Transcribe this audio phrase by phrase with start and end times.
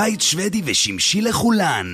[0.00, 1.86] קיץ שוודי ושמשי לכולן.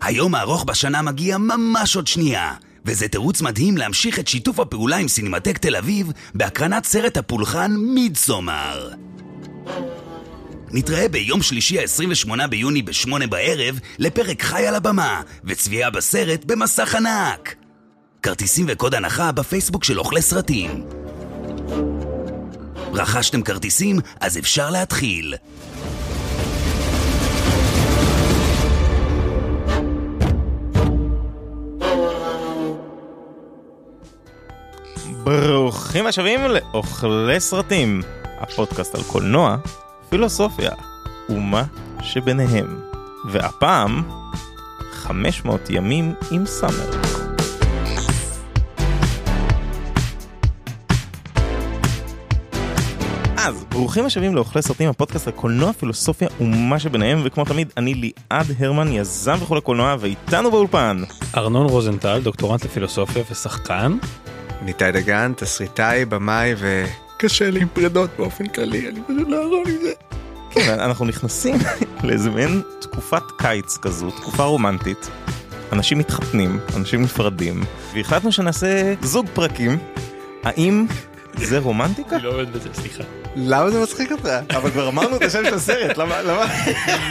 [0.00, 5.08] היום הארוך בשנה מגיע ממש עוד שנייה, וזה תירוץ מדהים להמשיך את שיתוף הפעולה עם
[5.08, 8.90] סינמטק תל אביב בהקרנת סרט הפולחן מידסומר.
[10.70, 17.54] נתראה ביום שלישי ה-28 ביוני ב-8 בערב לפרק חי על הבמה וצביעה בסרט במסך ענק.
[18.22, 20.84] כרטיסים וקוד הנחה בפייסבוק של אוכלי סרטים.
[22.92, 23.98] רכשתם כרטיסים?
[24.20, 25.34] אז אפשר להתחיל.
[35.68, 38.02] ברוכים השבים לאוכלי סרטים,
[38.38, 39.56] הפודקאסט על קולנוע,
[40.08, 40.70] פילוסופיה
[41.28, 41.64] ומה
[42.02, 42.80] שביניהם.
[43.24, 44.02] והפעם,
[44.92, 46.90] 500 ימים עם סאמר.
[53.36, 58.46] אז ברוכים השבים לאוכלי סרטים הפודקאסט על קולנוע פילוסופיה ומה שביניהם וכמו תמיד אני ליעד
[58.58, 61.02] הרמן יזם וכולי קולנוע ואיתנו באולפן
[61.36, 63.98] ארנון רוזנטל, דוקטורנט לפילוסופיה ושחקן.
[64.62, 69.78] ניתאי דגן, תסריטאי, במאי וקשה לי עם פרידות באופן כללי, אני פשוט לא יכול עם
[69.82, 69.92] זה.
[70.50, 71.54] כן, אנחנו נכנסים
[72.04, 75.10] לאיזה מעין תקופת קיץ כזו תקופה רומנטית
[75.72, 77.62] אנשים מתחתנים אנשים נפרדים
[77.94, 79.78] והחלטנו שנעשה זוג פרקים
[80.44, 80.86] האם
[81.34, 82.16] זה רומנטיקה?
[82.16, 83.04] אני לא עובד בזה, סליחה.
[83.46, 84.28] למה זה מצחיק אותך?
[84.50, 86.46] אבל כבר אמרנו את השם של הסרט למה למה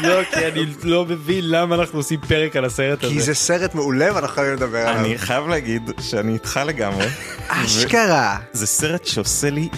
[0.04, 3.14] לא, כי אני לא מבין למה אנחנו עושים פרק על הסרט הזה.
[3.14, 5.06] כי זה סרט מעולה ואנחנו חייבים לדבר עליו.
[5.06, 7.06] אני חייב להגיד שאני איתך לגמרי
[7.48, 8.38] אשכרה.
[8.54, 9.70] זה סרט שעושה לי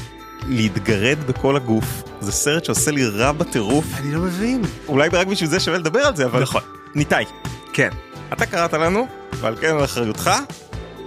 [0.47, 4.61] להתגרד בכל הגוף זה סרט שעושה לי רע בטירוף אני לא מבין.
[4.87, 6.61] אולי רק בשביל זה שווה לדבר על זה אבל נכון.
[6.95, 7.25] ניתאי
[7.73, 7.89] כן.
[8.33, 9.07] אתה קראת לנו
[9.41, 10.31] ועל כן על אחריותך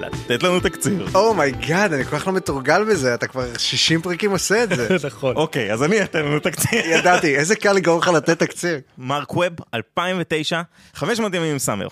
[0.06, 4.00] לתת לנו תקציר oh my god, אני כל כך לא מתורגל בזה, אתה כבר 60
[4.02, 4.96] פרקים עושה את זה.
[5.06, 5.36] נכון.
[5.36, 8.80] אוקיי אז אני אתן לנו תקציר ידעתי, איזה קל לגרום לך לתת תקציר.
[8.98, 10.62] מרק ווב 2009
[10.94, 11.86] 500 ימים עם סאמר.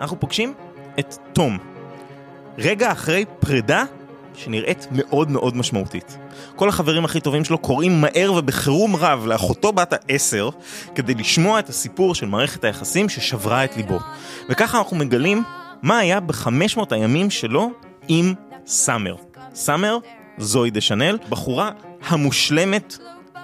[0.00, 0.54] אנחנו פוגשים
[0.98, 1.58] את תום.
[2.58, 3.84] רגע אחרי פרידה
[4.38, 6.18] שנראית מאוד מאוד משמעותית.
[6.56, 10.50] כל החברים הכי טובים שלו קוראים מהר ובחירום רב לאחותו בת העשר
[10.94, 13.98] כדי לשמוע את הסיפור של מערכת היחסים ששברה את ליבו.
[14.48, 15.42] וככה אנחנו מגלים
[15.82, 17.70] מה היה ב-500 הימים שלו
[18.08, 18.34] עם
[18.66, 19.16] סאמר.
[19.54, 19.98] סאמר,
[20.38, 21.70] זוהי דה שנל, בחורה
[22.08, 22.98] המושלמת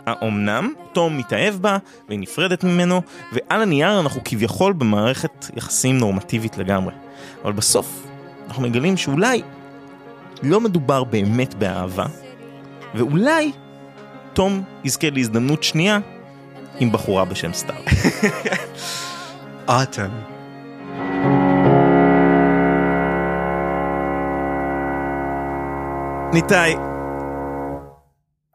[0.06, 1.78] האומנם, תום מתאהב בה
[2.08, 3.02] והיא נפרדת ממנו,
[3.32, 6.94] ועל הנייר אנחנו כביכול במערכת יחסים נורמטיבית לגמרי.
[7.44, 8.06] אבל בסוף
[8.48, 9.42] אנחנו מגלים שאולי
[10.44, 12.06] לא מדובר באמת באהבה,
[12.94, 13.52] ואולי
[14.32, 15.98] תום יזכה להזדמנות שנייה
[16.78, 17.82] עם בחורה בשם סטאר.
[19.68, 20.10] אוטם.
[26.32, 26.76] ניתאי,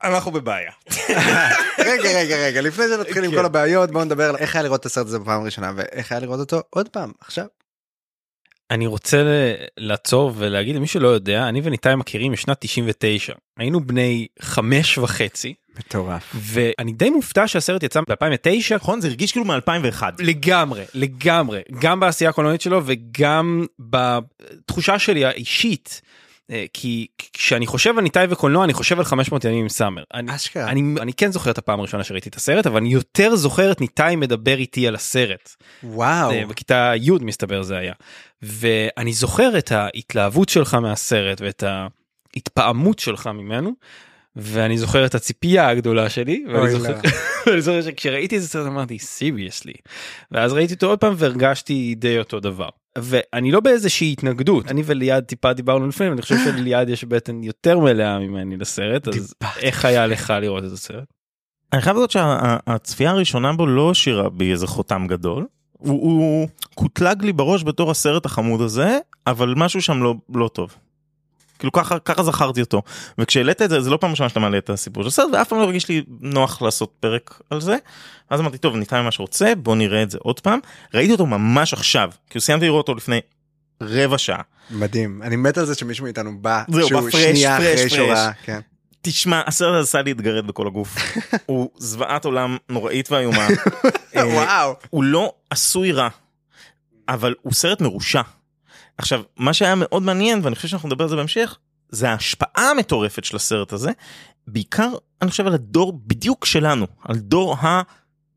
[0.04, 0.72] אנחנו בבעיה.
[1.80, 3.38] רגע, רגע, רגע, לפני שנתחיל עם כן.
[3.38, 6.22] כל הבעיות, בואו נדבר על איך היה לראות את הסרט הזה בפעם הראשונה, ואיך היה
[6.22, 7.46] לראות אותו עוד פעם, עכשיו.
[8.72, 9.24] אני רוצה
[9.78, 13.34] לעצור ולהגיד למי שלא יודע, אני וניתאי מכירים משנת 99.
[13.58, 16.36] היינו בני חמש וחצי, מטורף.
[16.36, 18.76] ואני די מופתע שהסרט יצא ב-2009.
[18.76, 19.02] נכון?
[19.02, 20.04] זה הרגיש כאילו מ-2001.
[20.20, 26.02] לגמרי, לגמרי, גם בעשייה הקולנועית שלו וגם בתחושה שלי האישית.
[26.52, 30.04] אה, כי כשאני חושב על ניתאי וקולנוע אני חושב על 500 ימים עם סאמר.
[30.14, 30.70] אני, אשכרה.
[30.70, 33.82] אני, אני כן זוכר את הפעם הראשונה שראיתי את הסרט אבל אני יותר זוכר את
[33.82, 35.56] ניתאי מדבר איתי על הסרט.
[35.84, 36.32] וואו.
[36.32, 37.94] אה, בכיתה י' מסתבר זה היה.
[38.42, 43.72] ואני זוכר את ההתלהבות שלך מהסרט ואת ההתפעמות שלך ממנו.
[44.36, 47.00] ואני זוכר את הציפייה הגדולה שלי ואני זוכר, לה.
[47.48, 49.74] ואני זוכר שכשראיתי את הסרט אמרתי סיריוסלי
[50.32, 52.70] ואז ראיתי אותו עוד פעם והרגשתי די אותו דבר
[53.04, 57.80] ואני לא באיזושהי התנגדות אני וליעד טיפה דיברנו לפני ואני חושב שליעד יש בטן יותר
[57.80, 59.34] מלאה ממני לסרט אז.
[59.60, 61.04] איך היה לך לראות את הסרט?
[61.74, 65.46] אני חייב להגיד שהצפייה הראשונה בו לא השאירה בי איזה חותם גדול.
[65.72, 70.76] הוא, הוא קוטלג לי בראש בתור הסרט החמוד הזה, אבל משהו שם לא, לא טוב.
[71.60, 72.82] כאילו ככה, ככה זכרתי אותו.
[73.18, 75.60] וכשהעלית את זה, זה לא פעם ראשונה שאתה מעלה את הסיפור של הסרט, ואף פעם
[75.60, 77.78] לא הרגיש לי נוח לעשות פרק על זה.
[78.30, 80.60] אז אמרתי, טוב, ניתן מה שרוצה, בוא נראה את זה עוד פעם.
[80.94, 83.20] ראיתי אותו ממש עכשיו, כי סיימתי לראות אותו לפני
[83.82, 84.42] רבע שעה.
[84.72, 85.22] מדהים.
[85.24, 88.12] אני מת על זה שמישהו מאיתנו בא, זהו, שהוא בא פרש, שנייה פרש, אחרי שהוא.
[88.12, 88.60] ראה, כן.
[89.02, 90.96] תשמע, הסרט הזה עשה לי להתגרד בכל הגוף.
[91.46, 93.48] הוא זוועת עולם נוראית ואיומה.
[94.16, 94.76] אה, וואו.
[94.90, 96.08] הוא לא עשוי רע,
[97.10, 98.22] אבל הוא סרט מרושע.
[99.00, 101.58] עכשיו, מה שהיה מאוד מעניין, ואני חושב שאנחנו נדבר על זה בהמשך,
[101.90, 103.92] זה ההשפעה המטורפת של הסרט הזה,
[104.48, 104.90] בעיקר,
[105.22, 107.56] אני חושב על הדור בדיוק שלנו, על דור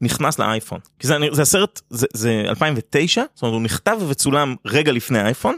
[0.00, 0.78] הנכנס לאייפון.
[0.98, 5.56] כי זה, זה הסרט, זה, זה 2009, זאת אומרת הוא נכתב וצולם רגע לפני האייפון,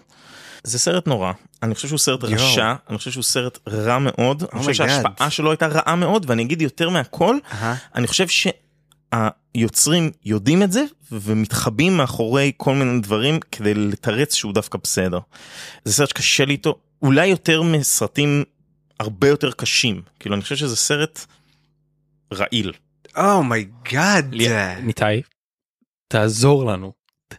[0.64, 2.32] זה סרט נורא, אני חושב שהוא סרט יואו.
[2.34, 4.72] רשע, אני חושב שהוא סרט רע מאוד, אני חושב.
[4.72, 7.74] שההשפעה שלו הייתה רעה מאוד, ואני אגיד יותר מהכל, אהה.
[7.94, 8.28] אני חושב
[9.14, 15.18] שהיוצרים יודעים את זה, ומתחבאים מאחורי כל מיני דברים כדי לתרץ שהוא דווקא בסדר.
[15.84, 18.44] זה סרט שקשה לי איתו, אולי יותר מסרטים
[19.00, 21.26] הרבה יותר קשים, כאילו אני חושב שזה סרט
[22.34, 22.72] רעיל.
[23.16, 24.34] oh my god.
[24.82, 25.22] ניתאי,
[26.08, 26.92] תעזור לנו,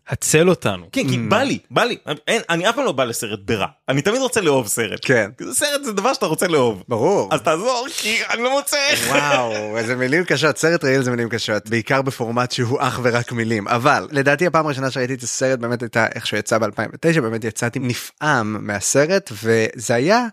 [0.07, 0.85] הצל אותנו.
[0.91, 1.97] כן, כי בא לי, בא לי,
[2.27, 4.99] אין, אני אף פעם לא בא לסרט ברע, אני תמיד רוצה לאהוב סרט.
[5.01, 5.31] כן.
[5.39, 6.83] זה סרט זה דבר שאתה רוצה לאהוב.
[6.87, 7.29] ברור.
[7.33, 9.09] אז תעזור כי אני לא מוצא איך.
[9.09, 13.67] וואו, איזה מילים קשות, סרט רעיל זה מילים קשות, בעיקר בפורמט שהוא אך ורק מילים,
[13.67, 17.79] אבל לדעתי הפעם הראשונה שראיתי את הסרט באמת הייתה איך שהוא יצא ב-2009, באמת יצאתי
[17.79, 20.25] נפעם מהסרט, וזה היה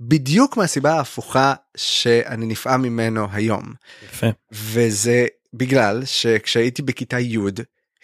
[0.00, 3.72] בדיוק מהסיבה ההפוכה שאני נפעם ממנו היום,
[4.04, 4.26] יפה.
[4.52, 7.38] וזה בגלל שכשהייתי בכיתה י'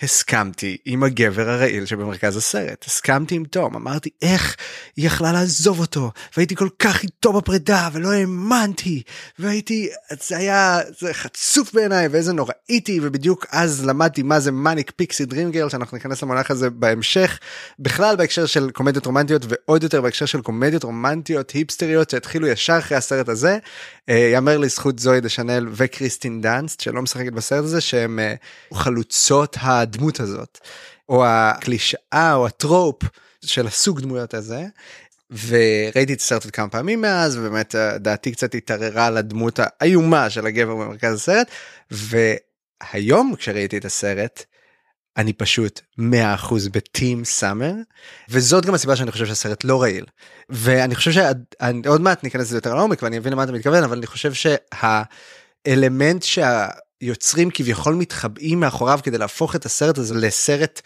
[0.03, 4.57] הסכמתי עם הגבר הרעיל שבמרכז הסרט, הסכמתי עם תום, אמרתי איך
[4.97, 9.03] היא יכלה לעזוב אותו, והייתי כל כך איתו בפרידה ולא האמנתי,
[9.39, 9.89] והייתי,
[10.23, 15.69] זה היה, זה חצוף בעיניי ואיזה נוראיתי, ובדיוק אז למדתי מה זה מניק פיקסי דרימגרל,
[15.69, 17.39] שאנחנו ניכנס למונח הזה בהמשך,
[17.79, 22.97] בכלל בהקשר של קומדיות רומנטיות ועוד יותר בהקשר של קומדיות רומנטיות היפסטריות שהתחילו ישר אחרי
[22.97, 23.59] הסרט הזה.
[24.09, 28.35] אה, יאמר לזכות זוהי דה שנל וקריסטין דאנסט שלא משחקת בסרט הזה שהם אה,
[28.75, 29.57] חלוצות
[29.87, 30.59] הדמות הזאת
[31.09, 33.03] או הקלישאה או הטרופ
[33.45, 34.67] של הסוג דמויות הזה.
[35.31, 40.31] וראיתי את הסרט עוד כמה פעמים מאז ובאמת אה, דעתי קצת התערערה על הדמות האיומה
[40.31, 41.51] של הגבר במרכז הסרט
[41.91, 44.45] והיום כשראיתי את הסרט
[45.17, 46.03] אני פשוט 100%
[46.73, 47.73] בטים סאמר
[48.29, 50.05] וזאת גם הסיבה שאני חושב שהסרט לא רעיל
[50.49, 54.07] ואני חושב שעוד מעט ניכנס לזה יותר לעומק ואני אבין למה אתה מתכוון אבל אני
[54.07, 56.23] חושב שהאלמנט
[57.01, 60.81] שהיוצרים כביכול מתחבאים מאחוריו כדי להפוך את הסרט הזה לסרט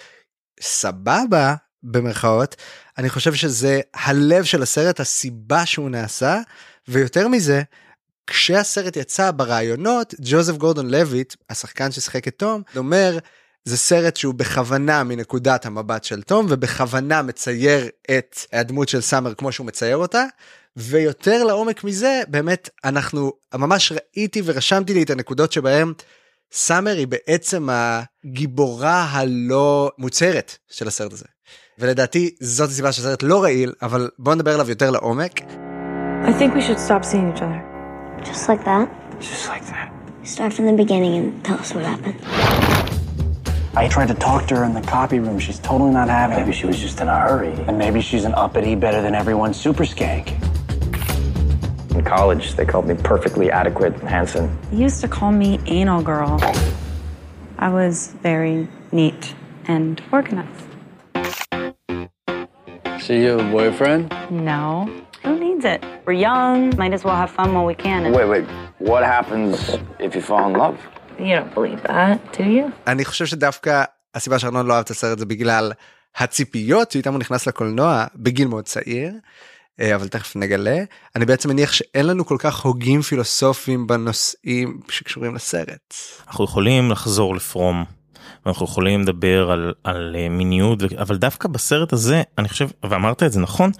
[0.60, 2.56] סבבה במרכאות
[2.98, 6.40] אני חושב שזה הלב של הסרט הסיבה שהוא נעשה
[6.88, 7.62] ויותר מזה.
[8.26, 13.18] כשהסרט יצא ברעיונות ג'וזף גורדון לויט השחקן ששיחק את תום אומר
[13.64, 19.52] זה סרט שהוא בכוונה מנקודת המבט של תום ובכוונה מצייר את הדמות של סאמר כמו
[19.52, 20.24] שהוא מצייר אותה
[20.76, 25.92] ויותר לעומק מזה באמת אנחנו ממש ראיתי ורשמתי לי את הנקודות שבהם
[26.52, 31.24] סאמר היא בעצם הגיבורה הלא מוצהרת של הסרט הזה.
[31.78, 35.40] ולדעתי זאת הסיבה שהסרט לא רעיל אבל בוא נדבר עליו יותר לעומק.
[36.24, 37.60] I think we should stop seeing each other.
[38.30, 38.86] Just like that?
[39.20, 39.88] Just like that.
[40.34, 42.18] Start from the beginning and tell us what happened.
[43.82, 45.38] I tried to talk to her in the copy room.
[45.46, 46.58] She's totally not having Maybe it.
[46.60, 47.54] she was just in a hurry.
[47.66, 50.26] And maybe she's an uppity, better than everyone super skank.
[51.97, 54.45] In college, they called me perfectly adequate and handsome.
[54.71, 56.33] He used to call me anal girl.
[57.57, 57.95] I was
[58.29, 59.21] very neat
[59.73, 60.65] and organized.
[63.05, 64.03] See you have a boyfriend?
[64.31, 64.89] No.
[65.23, 65.79] Who needs it?
[66.05, 67.99] We're young, might as well have fun while we can.
[68.05, 68.45] And Wait, wait.
[68.91, 69.53] What happens
[70.05, 70.77] if you fall in love?
[71.27, 72.71] you don't believe that, do you?
[72.87, 73.83] אני חושב שדווקא
[74.15, 75.71] הסיבה שארנון לא אהב את הסרט זה בגלל
[76.17, 79.11] הציפיות שאיתם הוא נכנס לקולנוע בגיל מאוד צעיר.
[79.80, 80.78] אה, אבל תכף נגלה
[81.16, 85.94] אני בעצם מניח שאין לנו כל כך הוגים פילוסופיים בנושאים שקשורים לסרט.
[86.26, 87.84] אנחנו יכולים לחזור לפרום.
[88.46, 93.22] ואנחנו יכולים לדבר על, על אה, מיניות ו- אבל דווקא בסרט הזה אני חושב ואמרת
[93.22, 93.70] את זה נכון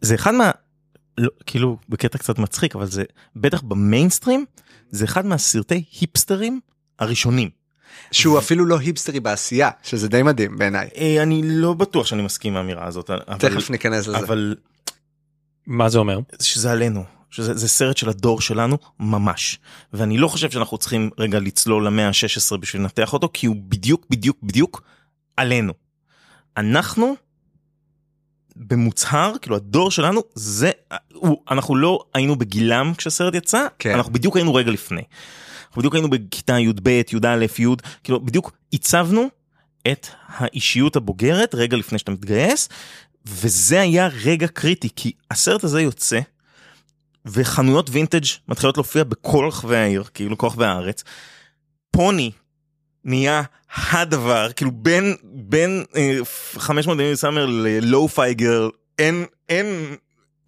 [0.00, 0.50] זה אחד מה
[1.18, 3.04] לא, כאילו בקטע קצת מצחיק אבל זה
[3.36, 4.44] בטח במיינסטרים
[4.90, 6.60] זה אחד מהסרטי היפסטרים
[6.98, 7.50] הראשונים.
[8.12, 10.88] שהוא אפילו לא היפסטרי בעשייה שזה די מדהים בעיניי.
[10.96, 14.18] אה, אני לא בטוח שאני מסכים עם האמירה הזאת אבל, תכף ניכנס לזה.
[14.18, 14.54] אבל
[15.66, 16.18] מה זה אומר?
[16.40, 19.58] שזה עלינו שזה זה סרט של הדור שלנו ממש
[19.92, 24.06] ואני לא חושב שאנחנו צריכים רגע לצלול למאה ה-16 בשביל לנתח אותו כי הוא בדיוק
[24.10, 24.82] בדיוק בדיוק
[25.36, 25.72] עלינו.
[26.56, 27.14] אנחנו
[28.56, 30.70] במוצהר כאילו הדור שלנו זה
[31.12, 33.94] הוא, אנחנו לא היינו בגילם כשהסרט יצא כן.
[33.94, 35.02] אנחנו בדיוק היינו רגע לפני.
[35.68, 37.66] אנחנו בדיוק היינו בכיתה י"ב י"א י'
[38.04, 39.28] כאילו בדיוק עיצבנו
[39.92, 42.68] את האישיות הבוגרת רגע לפני שאתה מתגייס
[43.26, 46.20] וזה היה רגע קריטי כי הסרט הזה יוצא
[47.26, 51.04] וחנויות וינטג' מתחילות להופיע בכל רחבי העיר כאילו כל רחבי הארץ.
[51.90, 52.30] פוני
[53.04, 53.42] נהיה
[53.76, 56.18] הדבר כאילו בין בין אה,
[56.58, 58.68] 500 ימים סאמר ללואו פייגר
[58.98, 59.96] אין אין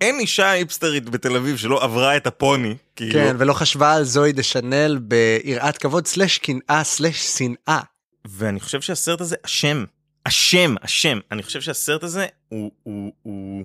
[0.00, 2.76] אין אישה היפסטרית בתל אביב שלא עברה את הפוני.
[2.97, 3.12] כאילו.
[3.12, 7.80] כן ולא חשבה על זואי דשנל ביראת כבוד סלש קנאה סלש שנאה.
[8.25, 9.85] ואני חושב שהסרט הזה אשם
[10.28, 13.64] אשם אשם אני חושב שהסרט הזה הוא, הוא, הוא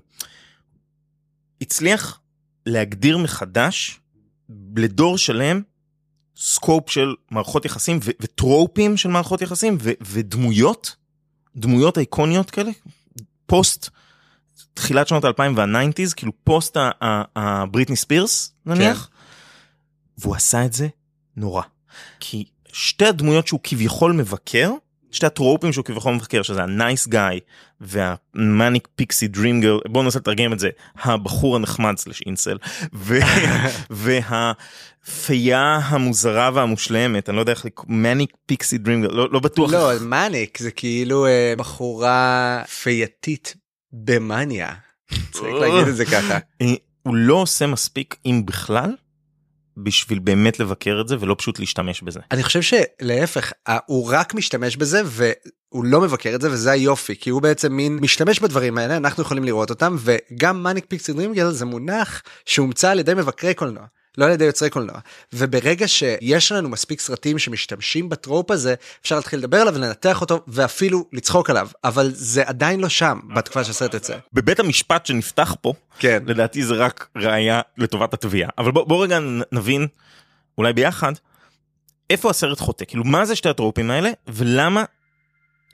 [1.62, 2.20] הצליח
[2.65, 4.00] להגדיר מחדש
[4.75, 5.62] לדור שלם
[6.38, 10.96] scope של מערכות יחסים ו- וטרופים של מערכות יחסים ו- ודמויות
[11.55, 12.72] דמויות איקוניות כאלה
[13.46, 13.89] פוסט
[14.74, 16.77] תחילת שנות האלפיים וה nineties, כאילו פוסט
[17.36, 19.10] הבריטני ספירס נניח,
[20.17, 20.88] והוא עשה את זה
[21.36, 21.63] נורא.
[22.20, 24.72] כי שתי הדמויות שהוא כביכול מבקר,
[25.13, 27.39] שתי הטרופים שהוא כביכול מבקר, שזה הנייס גאי
[27.82, 30.70] והמאניק פיקסי דרים גרל, בואו ננסה לתרגם את זה,
[31.01, 32.58] הבחור הנחמד סלש אינסל,
[33.89, 39.74] והפייה המוזרה והמושלמת, אני לא יודע איך לקרוא, מאניק פיקסי דרים גרל, לא, לא בטוח.
[39.74, 43.55] לא, מאניק זה כאילו אה, בחורה פייתית
[43.93, 44.74] במאניה.
[45.32, 46.38] צריך להגיד את זה ככה.
[46.62, 48.96] אה, הוא לא עושה מספיק, אם בכלל,
[49.77, 52.20] בשביל באמת לבקר את זה ולא פשוט להשתמש בזה.
[52.32, 53.51] אני חושב שלהפך,
[53.86, 58.00] הוא רק משתמש בזה והוא לא מבקר את זה וזה היופי כי הוא בעצם מין
[58.01, 63.00] משתמש בדברים האלה אנחנו יכולים לראות אותם וגם מאניק פיקסי דרימגל זה מונח שהומצא על
[63.00, 63.84] ידי מבקרי קולנוע.
[64.17, 64.96] לא על ידי יוצרי קולנוע
[65.34, 71.05] וברגע שיש לנו מספיק סרטים שמשתמשים בטרופ הזה אפשר להתחיל לדבר עליו ולנתח אותו ואפילו
[71.13, 74.17] לצחוק עליו אבל זה עדיין לא שם בתקופה שהסרט יוצא.
[74.34, 76.24] בבית המשפט שנפתח פה, כן.
[76.25, 78.50] לדעתי זה רק ראייה לטובת התביעה.
[78.58, 79.20] אבל בוא, בוא רגע
[79.51, 79.88] נבין,
[80.58, 81.13] אולי ביחד,
[82.10, 82.86] איפה הסרט חוטא?
[82.86, 84.84] כאילו, מה זה שתי הטרופים האלה, ולמה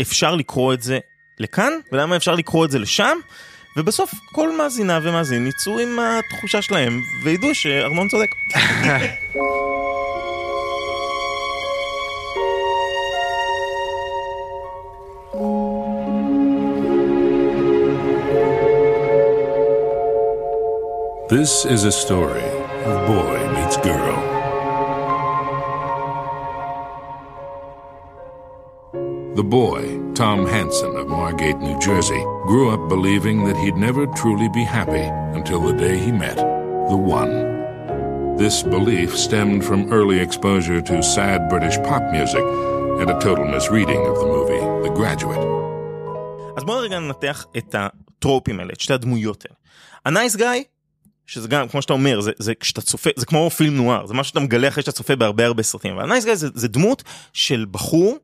[0.01, 0.99] אפשר לקרוא את זה
[1.39, 3.17] לכאן, ולמה אפשר לקרוא את זה לשם,
[3.79, 8.35] ובסוף כל מאזינה ומאזין יצאו עם התחושה שלהם, וידעו שארנון צודק.
[21.29, 22.49] This is a story
[22.89, 24.38] of boy meets girl.
[29.39, 29.81] The boy,
[30.21, 35.07] Tom Hanson of Margate, New Jersey, grew up believing that he'd never truly be happy
[35.37, 36.39] until the day he met
[36.91, 37.33] the one.
[38.41, 42.45] This belief stemmed from early exposure to sad British pop music
[42.99, 45.45] and a total misreading of the movie The Graduate.
[46.57, 49.55] אז בואו רגע ננתח את הטרופים האלה, את שתי הדמויות האלה.
[50.05, 50.63] הנייס גאי,
[51.25, 54.23] שזה גם, כמו שאתה אומר, זה, זה כשאתה צופה, זה כמו פילם נואר, זה מה
[54.23, 55.97] שאתה מגלה אחרי שאתה צופה בהרבה הרבה סרטים.
[55.97, 57.03] והנייס גאי זה, זה דמות
[57.33, 58.17] של בחור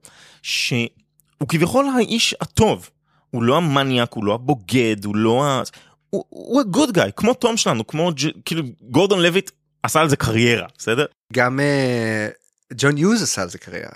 [1.37, 2.89] שהוא כביכול האיש הטוב.
[3.29, 5.61] הוא לא המניאק, הוא לא הבוגד, הוא לא ה...
[6.09, 8.29] הוא, הוא הגוד גאי, כמו תום שלנו, כמו ג'...
[8.45, 9.51] כאילו גורדון לויט
[9.83, 11.05] עשה על זה קריירה, בסדר?
[11.33, 12.27] גם אה,
[12.73, 13.95] ג'ון יוז עשה על זה קריירה.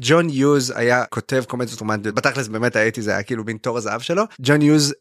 [0.00, 4.00] ג'ון יוז היה כותב קומדיות רומנטיות בתכלס באמת הייתי זה היה כאילו מין תור הזהב
[4.00, 4.94] שלו ג'ון יוז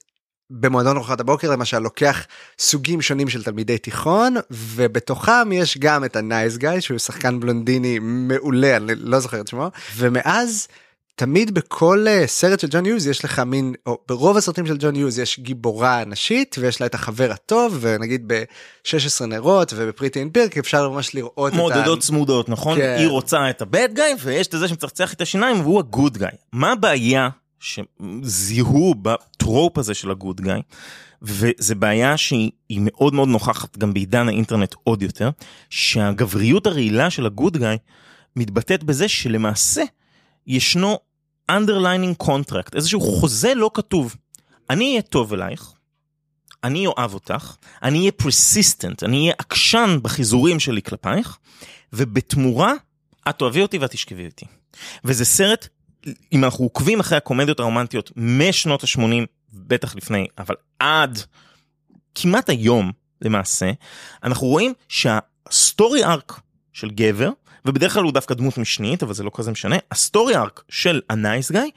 [0.50, 2.26] במועדון ארוחת הבוקר למשל לוקח
[2.60, 8.00] סוגים שונים של תלמידי תיכון ובתוכם יש גם את ה nice guy שהוא שחקן בלונדיני
[8.02, 10.68] מעולה אני לא זוכר את שמו ומאז
[11.20, 14.96] תמיד בכל אה, סרט של ג'ון יוז יש לך מין או ברוב הסרטים של ג'ון
[14.96, 20.30] יוז יש גיבורה נשית ויש לה את החבר הטוב ונגיד ב-16 נרות וב Pretty in
[20.30, 21.62] Pink אפשר ממש לראות את ה...
[21.62, 22.78] מודדות צמודות, נכון?
[22.78, 22.96] כן.
[23.00, 26.32] היא רוצה את הבד גאי ויש את זה שמצחצח את השיניים והוא הגוד גאי.
[26.54, 30.62] מה הבעיה שזיהו בטרופ הזה של הגוד גאי?
[31.22, 35.30] וזה בעיה שהיא היא מאוד מאוד נוכחת גם בעידן האינטרנט עוד יותר,
[35.70, 37.78] שהגבריות הרעילה של הגוד גאי
[38.36, 39.84] מתבטאת בזה שלמעשה
[40.48, 41.00] ישנו
[41.52, 44.16] underlining contract, איזשהו חוזה לא כתוב.
[44.70, 45.74] אני אהיה טוב אלייך,
[46.64, 51.38] אני אוהב אותך, אני אהיה persistent, אני אהיה עקשן בחיזורים שלי כלפייך,
[51.94, 52.74] ובתמורה
[53.30, 54.46] את תאהבי אותי ואת תשכבי איתי.
[55.04, 55.68] וזה סרט,
[56.34, 61.20] אם אנחנו עוקבים אחרי הקומדיות הרומנטיות משנות ה-80, בטח לפני, אבל עד
[62.16, 63.72] כמעט היום למעשה,
[64.24, 66.40] אנחנו רואים שה story arc
[66.74, 67.30] של גבר,
[67.68, 71.02] ובדרך כלל הוא דווקא דמות משנית, אבל זה לא כזה משנה, ה story arc של
[71.10, 71.70] ה nice guy,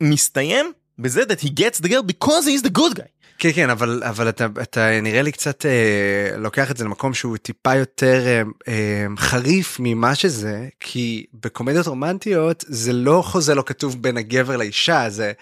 [0.00, 3.08] מסתיים בזה that he gets the girl because he is the good guy.
[3.38, 7.36] כן כן אבל אבל אתה אתה נראה לי קצת אה, לוקח את זה למקום שהוא
[7.36, 14.02] טיפה יותר אה, אה, חריף ממה שזה כי בקומדיות רומנטיות זה לא חוזה לא כתוב
[14.02, 15.32] בין הגבר לאישה זה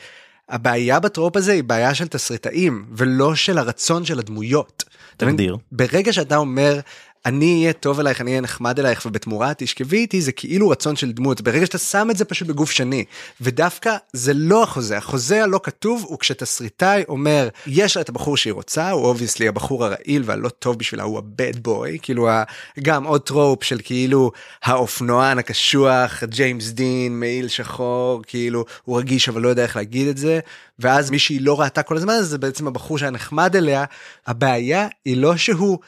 [0.49, 4.85] הבעיה בטרופ הזה היא בעיה של תסריטאים ולא של הרצון של הדמויות.
[5.17, 5.57] תגדיר.
[5.73, 6.81] ברגע שאתה אומר
[7.27, 11.13] אני אהיה טוב אלייך אני אהיה נחמד אלייך ובתמורה תשכבי איתי זה כאילו רצון של
[11.13, 13.05] דמות ברגע שאתה שם את זה פשוט בגוף שני
[13.41, 18.53] ודווקא זה לא החוזה החוזה הלא כתוב הוא כשתסריטאי אומר יש לה את הבחור שהיא
[18.53, 22.43] רוצה הוא obviously הבחור הרעיל והלא טוב בשבילה הוא ה bad boy כאילו ה-
[22.83, 24.31] גם עוד טרופ של כאילו
[24.63, 30.17] האופנוען הקשוח ג'יימס דין מעיל שחור כאילו הוא רגיש אבל לא יודע איך להגיד את
[30.17, 30.41] זה
[30.79, 33.85] ואז מי שהיא לא ראתה כל הזמן זה בעצם הבחור שהיה נחמד אליה
[34.27, 35.79] הבעיה היא לא שהוא.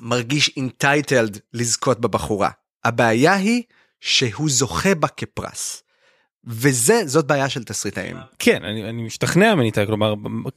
[0.00, 2.50] מרגיש entitled לזכות בבחורה.
[2.84, 3.62] הבעיה היא
[4.00, 5.82] שהוא זוכה בה כפרס.
[6.44, 8.16] וזה, זאת בעיה של תסריטאים.
[8.38, 10.14] כן אני, אני משתכנע מניתאי כלומר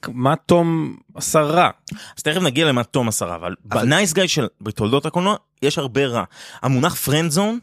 [0.08, 1.70] מה תום עשה רע
[2.18, 5.78] אז תכף נגיע למה תום עשה רע, אבל ב nice guy של בתולדות הקולנוע יש
[5.78, 6.24] הרבה רע.
[6.62, 7.60] המונח friend zone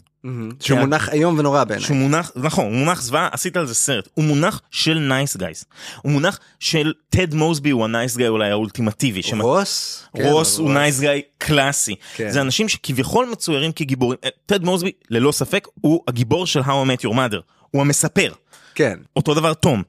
[0.60, 1.86] שהוא מונח איום ונורא בעיניי.
[1.86, 4.08] שהוא מונח, נכון, הוא מונח זוועה, עשית על זה סרט.
[4.14, 5.64] הוא מונח של nice guys.
[6.02, 9.20] הוא מונח של טד מוסבי הוא ה nice guy אולי האולטימטיבי.
[9.40, 10.04] רוס?
[10.16, 10.72] כן, רוס הוא.
[10.72, 11.94] nice guy קלאסי.
[12.16, 12.30] כן.
[12.30, 14.18] זה אנשים שכביכול מצוירים כגיבורים.
[14.24, 17.40] אה, טד מוסבי, ללא ספק, הוא הגיבור של How I Met Your Mother.
[17.70, 18.32] הוא המספר.
[18.74, 18.98] כן.
[19.16, 19.82] אותו דבר תום.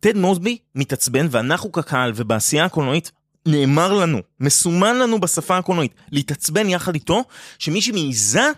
[0.00, 3.10] טד מוסבי מתעצבן ואנחנו כקהל ובעשייה הקולנועית
[3.46, 7.24] נאמר לנו, מסומן לנו בשפה הקולנועית, להתעצבן יחד איתו,
[7.58, 8.50] שמישהי מעיזה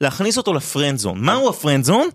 [0.00, 1.20] להכניס אותו ל friend zone.
[1.20, 2.08] מהו ה friend zone?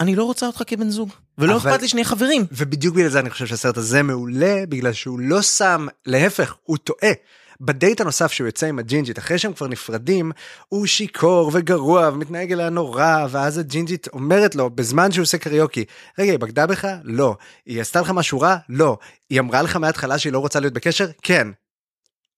[0.00, 2.44] אני לא רוצה אותך כבן זוג, ולא אבל- אכפת לי שנהיה חברים.
[2.52, 7.12] ובדיוק בגלל זה אני חושב שהסרט הזה מעולה, בגלל שהוא לא שם, להפך, הוא טועה.
[7.60, 10.32] בדייט הנוסף שהוא יוצא עם הג'ינג'ית, אחרי שהם כבר נפרדים,
[10.68, 15.84] הוא שיכור וגרוע ומתנהג אליה נורא, ואז הג'ינג'ית אומרת לו, בזמן שהוא עושה קריוקי,
[16.18, 16.88] רגע, היא בגדה בך?
[17.04, 17.36] לא.
[17.66, 18.56] היא עשתה לך משהו רע?
[18.68, 18.96] לא.
[19.30, 21.06] היא אמרה לך מההתחלה שהיא לא רוצה להיות בקשר?
[21.22, 21.48] כן.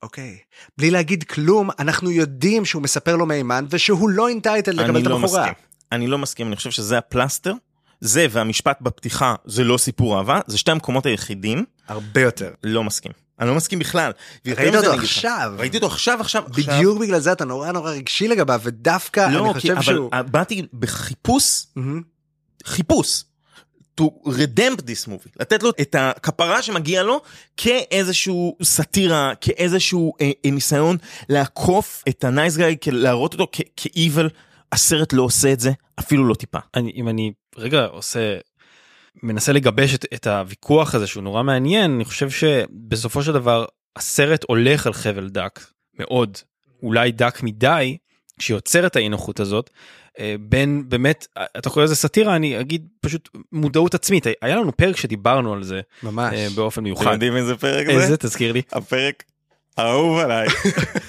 [0.02, 0.38] אוקיי.
[0.78, 5.18] בלי להגיד כלום, אנחנו יודעים שהוא מספר לו מהימן, ושהוא לא אינטייטל לקבל את לא
[5.18, 5.40] הבחורה.
[5.40, 5.54] מסכים.
[5.92, 7.54] אני לא מסכים, אני חושב שזה הפלסטר.
[8.00, 11.64] זה והמשפט בפתיחה זה לא סיפור אהבה, זה שתי המקומות היחידים.
[11.88, 12.50] הרבה יותר.
[12.64, 13.12] לא מסכים.
[13.40, 14.12] אני לא מסכים בכלל.
[14.46, 15.52] ראית אותו עכשיו.
[15.58, 16.74] ראיתי אותו עכשיו, עכשיו, עכשיו.
[16.74, 20.10] בדיוק בגלל זה אתה נורא נורא רגשי לגביו, ודווקא לא, אני כי, חושב אבל שהוא...
[20.30, 22.02] באתי בחיפוש, מהמם.
[22.64, 23.24] חיפוש,
[23.98, 27.20] to redemp this movie, לתת לו את הכפרה שמגיע לו
[27.56, 30.96] כאיזשהו סאטירה, כאיזשהו אה, אה, ניסיון
[31.28, 34.28] לעקוף את הנייס גאי, להראות אותו כאיבל,
[34.72, 36.58] הסרט לא עושה את זה, אפילו לא טיפה.
[36.74, 38.38] אני, אם אני רגע עושה,
[39.22, 43.64] מנסה לגבש את, את הוויכוח הזה שהוא נורא מעניין, אני חושב שבסופו של דבר
[43.96, 45.60] הסרט הולך על חבל דק
[45.98, 46.38] מאוד,
[46.82, 47.96] אולי דק מדי,
[48.38, 49.70] שיוצר את האי נוחות הזאת.
[50.18, 51.26] אה, בין באמת
[51.58, 55.80] אתה קורא לזה סאטירה אני אגיד פשוט מודעות עצמית היה לנו פרק שדיברנו על זה
[56.02, 56.34] ממש.
[56.34, 57.92] אה, באופן אתם מיוחד יודעים איזה פרק זה?
[57.92, 59.24] איזה תזכיר לי הפרק
[59.78, 60.48] האהוב עליי,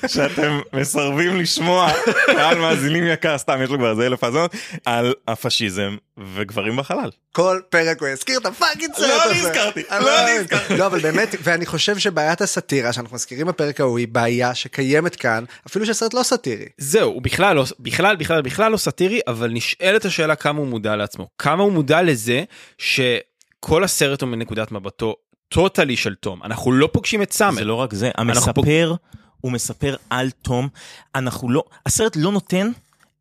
[0.08, 1.92] שאתם מסרבים לשמוע,
[2.26, 5.96] קהל מאזינים יקר, סתם יש לו כבר איזה אלף האזונות, על הפשיזם
[6.36, 7.10] וגברים בחלל.
[7.32, 9.34] כל פרק הוא יזכיר את ה fucking סרט לא הזה.
[9.34, 10.40] נזכרתי, אני לא.
[10.42, 10.78] נזכרתי.
[10.78, 15.44] לא אבל באמת ואני חושב שבעיית הסאטירה שאנחנו מזכירים בפרק ההוא היא בעיה שקיימת כאן
[15.68, 16.66] אפילו שהסרט לא סאטירי.
[16.78, 20.96] זהו הוא בכלל לא בכלל בכלל בכלל לא סאטירי אבל נשאלת השאלה כמה הוא מודע
[20.96, 22.44] לעצמו כמה הוא מודע לזה
[22.78, 25.16] שכל הסרט הוא מנקודת מבטו
[25.50, 28.96] totally של תום אנחנו לא פוגשים את סאמר זה לא רק זה, המספר,
[29.42, 30.68] הוא מספר על תום,
[31.16, 32.72] אנחנו לא, הסרט לא נותן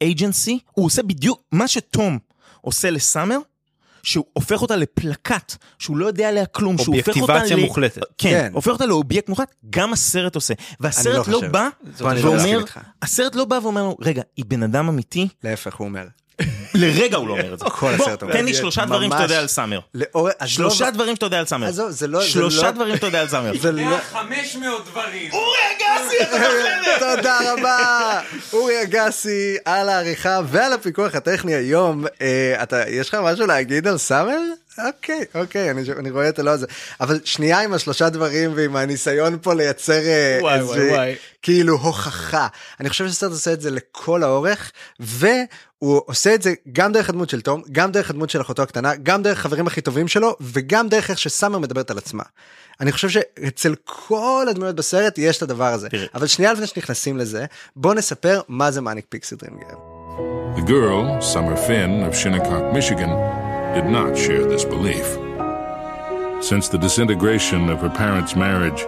[0.00, 2.18] אייג'נסי, הוא עושה בדיוק מה שתום
[2.60, 3.38] עושה לסאמר,
[4.02, 7.60] שהוא הופך אותה לפלקט, שהוא לא יודע עליה כלום, שהוא הופך אותה אובייקטיבציה ל...
[7.60, 8.02] מוחלטת.
[8.18, 8.50] כן, כן.
[8.52, 10.54] הופך אותה לאובייקט מוחלט, גם הסרט עושה.
[10.80, 11.48] והסרט לא לא.
[11.48, 11.68] בא
[12.00, 12.64] לא ואומר.
[13.02, 15.28] הסרט לא בא ואומר לו, רגע, היא בן אדם אמיתי?
[15.44, 16.04] להפך הוא אומר.
[16.78, 17.64] לרגע הוא לא אומר את זה.
[17.78, 18.32] כל הסרט אומר.
[18.32, 19.22] תן לי שלושה דברים שאתה.
[19.22, 19.80] יודע על סאמר.
[19.94, 21.66] עזוב- שלושה דברים שאתה יודע על סאמר.
[21.66, 23.52] עזוב, זה לא- שלושה לא- דברים שאתה יודע על סאמר.
[23.62, 23.98] זה לא...
[24.12, 25.30] 500 דברים.
[26.98, 28.20] תודה רבה
[28.52, 33.98] אורי אגסי על העריכה ועל הפיקוח הטכני היום אה, אתה יש לך משהו להגיד על
[33.98, 34.38] סאמר?
[34.86, 36.66] אוקיי אוקיי אני, אני רואה את הלא הזה
[37.00, 41.14] אבל שנייה עם השלושה דברים ועם הניסיון פה לייצר אה, וואי, איזה וואי, וואי.
[41.42, 42.46] כאילו הוכחה
[42.80, 47.30] אני חושב שהסרט עושה את זה לכל האורך והוא עושה את זה גם דרך הדמות
[47.30, 50.88] של תום גם דרך הדמות של אחותו הקטנה גם דרך חברים הכי טובים שלו וגם
[50.88, 52.22] דרך איך שסאמר מדברת על עצמה.
[52.80, 56.06] אני חושב שאצל כל הדמויות בסרט יש את הדבר הזה תראה.
[56.14, 59.74] אבל שנייה לפני שנכנסים לזה בוא נספר מה זה מאניק פיקסי דרימגר.
[60.56, 63.12] The girl, Summer Finn of Shinnecock, Michigan,
[63.74, 65.06] did not share this belief.
[66.42, 68.80] Since the disintegration of her parents' marriage,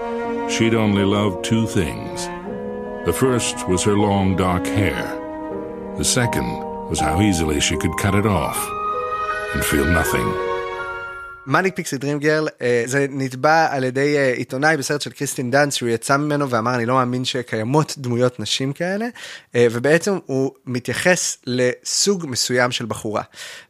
[0.53, 2.27] she'd only loved two things.
[3.07, 5.17] The first was her long dark hair.
[5.97, 6.49] The second
[6.89, 8.59] was how easily she could cut it off
[9.55, 10.50] and feel nothing.
[11.47, 12.49] מאניק פיקסי דרים גרל
[12.85, 16.87] זה נתבע על ידי אה, עיתונאי בסרט של קריסטין דאנס שהוא יצא ממנו ואמר אני
[16.87, 19.07] לא מאמין שקיימות דמויות נשים כאלה
[19.55, 23.23] אה, ובעצם הוא מתייחס לסוג מסוים של בחורה.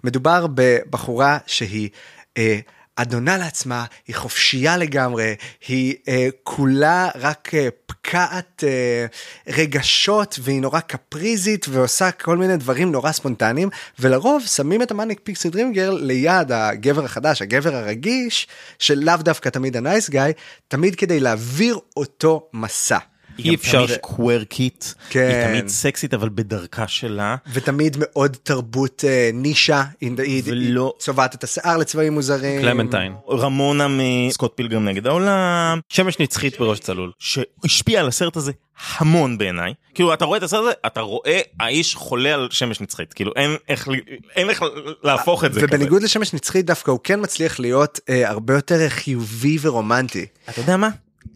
[0.04, 1.88] מדובר בבחורה שהיא.
[2.96, 5.34] אדונה לעצמה, היא חופשייה לגמרי,
[5.68, 9.06] היא אה, כולה רק אה, פקעת אה,
[9.48, 15.20] רגשות והיא נורא קפריזית ועושה כל מיני דברים נורא ספונטניים ולרוב שמים את ה manic
[15.22, 18.48] pixie dream girl ליד הגבר החדש, הגבר הרגיש,
[18.78, 20.32] שלאו דווקא תמיד ה nice guy,
[20.68, 23.09] תמיד כדי להעביר אותו מסע.
[23.44, 25.30] היא אי אפשר תמיד קוורקית, כן.
[25.34, 27.36] היא תמיד סקסית אבל בדרכה שלה.
[27.52, 32.60] ותמיד מאוד תרבות אה, נישה, היא, ולא- היא צובעת את השיער לצבעים מוזרים.
[32.60, 33.12] קלמנטיין.
[33.30, 37.12] רמונה מסקוט פילגרם נגד העולם, שמש נצחית בראש צלול.
[37.18, 38.52] שהשפיע על הסרט הזה
[38.98, 39.74] המון בעיניי.
[39.94, 43.50] כאילו אתה רואה את הסרט הזה, אתה רואה האיש חולה על שמש נצחית, כאילו אין
[43.68, 43.88] איך,
[44.36, 44.62] אין איך
[45.02, 45.60] להפוך את זה.
[45.60, 45.66] כזה.
[45.70, 50.26] ובניגוד לשמש נצחית דווקא הוא כן מצליח להיות אה, הרבה יותר חיובי ורומנטי.
[50.48, 50.88] אתה יודע מה?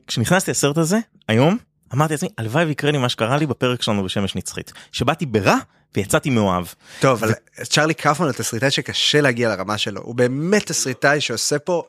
[0.06, 1.58] כשנכנסתי לסרט הזה, היום,
[1.92, 4.72] אמרתי לעצמי, הלוואי ויקרה לי מה שקרה לי בפרק שלנו בשמש נצחית.
[4.92, 5.56] שבאתי ברע,
[5.96, 6.66] ויצאתי מאוהב.
[7.00, 11.82] טוב, אבל צ'רלי קאופמן הוא תסריטאי שקשה להגיע לרמה שלו, הוא באמת תסריטאי שעושה פה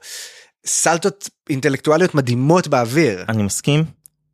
[0.65, 3.25] סלטות אינטלקטואליות מדהימות באוויר.
[3.29, 3.83] אני מסכים,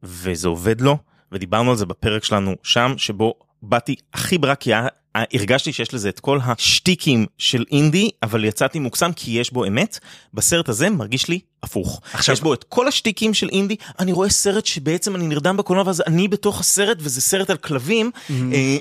[0.04, 0.98] וזה עובד לו,
[1.32, 4.72] ודיברנו על זה בפרק שלנו שם, שבו באתי הכי ברק, כי
[5.16, 10.00] הרגשתי שיש לזה את כל השטיקים של אינדי, אבל יצאתי מוקסם כי יש בו אמת.
[10.34, 12.02] בסרט הזה מרגיש לי הפוך.
[12.14, 15.84] עכשיו- יש בו את כל השטיקים של אינדי, אני רואה סרט שבעצם אני נרדם בקולנוע,
[15.88, 18.12] ואז אני בתוך הסרט, וזה סרט על כלבים.
[18.54, 18.78] אה,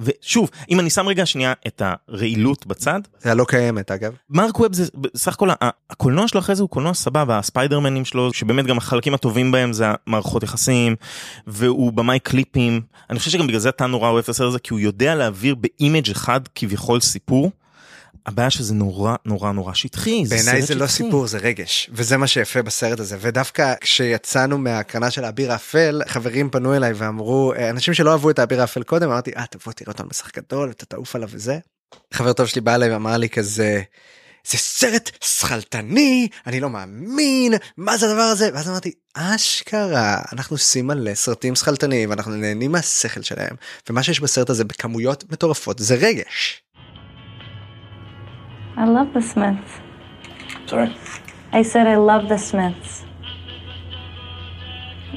[0.00, 4.12] ושוב, אם אני שם רגע שנייה את הרעילות בצד, זה הלא קיימת אגב.
[4.30, 5.48] מרק ווב זה בסך הכל
[5.90, 9.84] הקולנוע שלו אחרי זה הוא קולנוע סבבה הספיידרמנים שלו שבאמת גם החלקים הטובים בהם זה
[10.06, 10.96] המערכות יחסים
[11.46, 14.72] והוא במאי קליפים אני חושב שגם בגלל זה אתה נורא אוהב את הסרט הזה כי
[14.72, 17.50] הוא יודע להעביר ב image אחד כביכול סיפור.
[18.26, 20.24] הבעיה שזה נורא נורא נורא שטחי.
[20.28, 20.86] בעיניי סרט זה לא.
[20.86, 26.50] סיפור זה רגש וזה מה שיפה בסרט הזה ודווקא כשיצאנו מהקרנה של האביר האפל חברים
[26.50, 29.92] פנו אליי ואמרו אה, אנשים שלא אהבו את האביר האפל קודם אמרתי אה תבוא תראה
[29.92, 31.58] אותו על מסך גדול אתה תעוף עליו וזה.
[32.14, 33.82] חבר טוב שלי בא אליי ואמר לי כזה.
[34.50, 40.86] זה סרט שכלתני אני לא מאמין מה זה הדבר הזה ואז אמרתי אשכרה אנחנו עושים
[40.86, 43.56] מלא סרטים שכלתניים ואנחנו נהנים מהשכל שלהם
[43.90, 46.62] ומה שיש בסרט הזה בכמויות מטורפות זה רגש.
[48.77, 49.71] I love the Smiths.
[50.65, 50.95] Sorry?
[51.51, 53.05] I said I love the Smiths.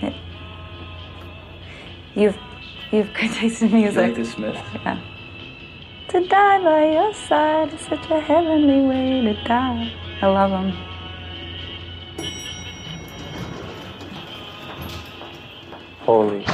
[0.03, 0.15] It-
[2.15, 2.39] You've
[2.93, 4.15] you've good taste in music.
[4.15, 4.59] the Smith?
[4.85, 4.99] Yeah.
[6.09, 9.93] To die by your side is such a heavenly way to die.
[10.23, 10.73] I love them.
[16.07, 16.45] Holy.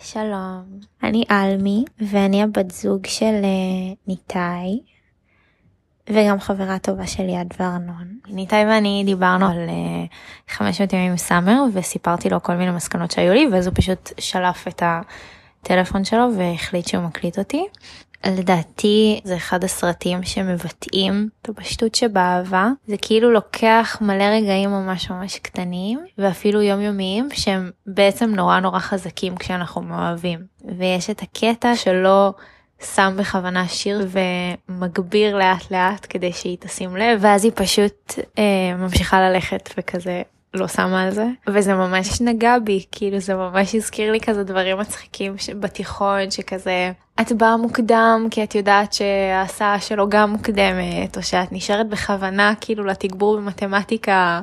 [0.00, 0.64] שלום,
[1.02, 4.80] אני אלמי ואני הבת זוג של אה, ניתאי
[6.09, 8.17] וגם חברה טובה של יד וארנון.
[8.27, 10.05] ניתאי ואני דיברנו על אה,
[10.49, 14.67] 500 ימים עם סאמר וסיפרתי לו כל מיני מסקנות שהיו לי ואז הוא פשוט שלף
[14.67, 17.65] את הטלפון שלו והחליט שהוא מקליט אותי.
[18.25, 25.39] לדעתי זה אחד הסרטים שמבטאים את הפשטות שבאהבה זה כאילו לוקח מלא רגעים ממש ממש
[25.39, 30.39] קטנים ואפילו יומיומיים שהם בעצם נורא נורא חזקים כשאנחנו מאוהבים
[30.77, 32.33] ויש את הקטע שלא
[32.95, 34.07] שם בכוונה שיר
[34.69, 40.21] ומגביר לאט לאט כדי שהיא תשים לב ואז היא פשוט אה, ממשיכה ללכת וכזה
[40.53, 44.77] לא שמה על זה וזה ממש נגע בי כאילו זה ממש הזכיר לי כזה דברים
[44.77, 51.23] מצחיקים ש- בתיכון שכזה את באה מוקדם כי את יודעת שההסעה שלו גם מוקדמת או
[51.23, 54.41] שאת נשארת בכוונה כאילו לתגבור במתמטיקה.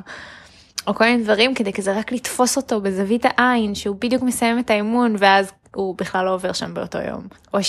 [0.87, 4.69] או כל מיני דברים כדי כזה רק לתפוס אותו בזווית העין שהוא בדיוק מסיים את
[4.69, 7.63] האימון ואז הוא בכלל לא עובר שם באותו יום או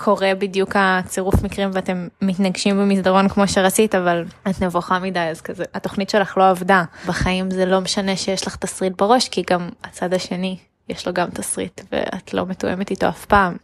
[0.00, 5.64] שקורה בדיוק הצירוף מקרים ואתם מתנגשים במסדרון כמו שרצית אבל את נבוכה מדי אז כזה
[5.74, 10.14] התוכנית שלך לא עבדה בחיים זה לא משנה שיש לך תסריט בראש כי גם הצד
[10.14, 10.58] השני
[10.88, 13.56] יש לו גם תסריט ואת לא מתואמת איתו אף פעם.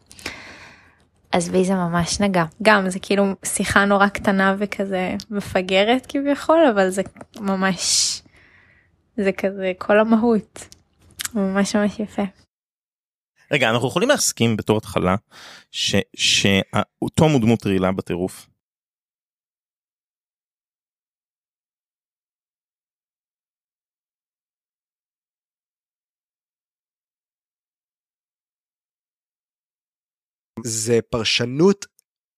[1.33, 6.91] אז בי זה ממש נגע גם זה כאילו שיחה נורא קטנה וכזה מפגרת כביכול אבל
[6.91, 7.03] זה
[7.41, 8.23] ממש
[9.17, 10.69] זה כזה כל המהות.
[11.35, 12.46] ממש ממש יפה.
[13.53, 15.17] רגע אנחנו יכולים להסכים בתור התחלה
[15.71, 18.47] ש- שתום הוא דמות רעילה בטירוף.
[30.65, 31.87] זה פרשנות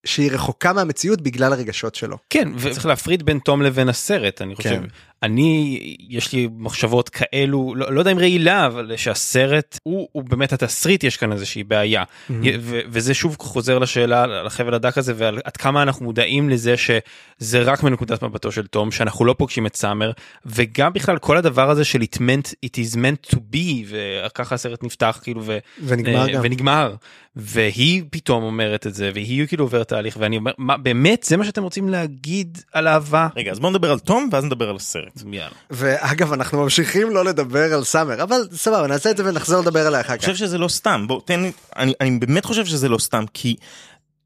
[0.05, 2.17] שהיא רחוקה מהמציאות בגלל הרגשות שלו.
[2.29, 4.83] כן וצריך להפריד בין תום לבין הסרט אני חושב כן.
[5.23, 5.79] אני
[6.09, 11.03] יש לי מחשבות כאלו לא, לא יודע אם רעילה אבל שהסרט הוא, הוא באמת התסריט
[11.03, 12.33] יש כאן איזושהי בעיה Mm-hmm.
[12.59, 16.75] ו- וזה שוב חוזר לשאלה על החבל הדק הזה ועל עד כמה אנחנו מודעים לזה
[16.77, 20.11] שזה רק מנקודת מבטו של תום שאנחנו לא פוגשים את סאמר
[20.45, 24.83] וגם בכלל כל הדבר הזה של it meant it is meant to be וככה הסרט
[24.83, 26.41] נפתח כאילו ו- ונגמר אה, גם.
[26.43, 26.95] ונגמר
[27.35, 31.45] והיא פתאום אומרת את זה והיא כאילו עוברת תהליך ואני אומר מה באמת זה מה
[31.45, 33.27] שאתם רוצים להגיד על אהבה.
[33.35, 35.08] רגע אז בוא נדבר על תום ואז נדבר על הסרט.
[35.31, 35.55] יאללה.
[35.69, 40.01] ואגב אנחנו ממשיכים לא לדבר על סאמר אבל סבבה נעשה את זה ונחזור לדבר עליה
[40.01, 40.25] אחר אני כך.
[40.25, 43.55] חושב שזה לא סתם בוא תן לי אני, אני באמת חושב שזה לא סתם כי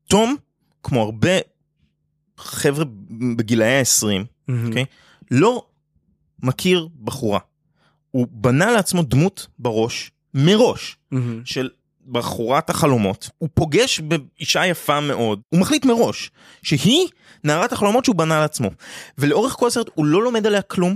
[0.08, 0.36] תום
[0.84, 1.30] כמו הרבה
[2.38, 2.86] חבר'ה
[3.36, 4.06] בגילאי ה-20
[4.48, 4.68] מהמם.
[4.68, 4.86] אוקיי
[5.32, 5.66] לא
[6.44, 7.40] מכיר בחורה.
[8.12, 10.98] הוא בנה לעצמו דמות בראש מראש.
[11.46, 11.70] של
[12.12, 16.32] בחורת החלומות הוא פוגש באישה יפה מאוד הוא מחליט מראש
[16.64, 17.08] שהיא
[17.44, 18.70] נערת החלומות שהוא בנה לעצמו
[19.18, 20.96] ולאורך כל הסרט הוא לא לומד עליה כלום.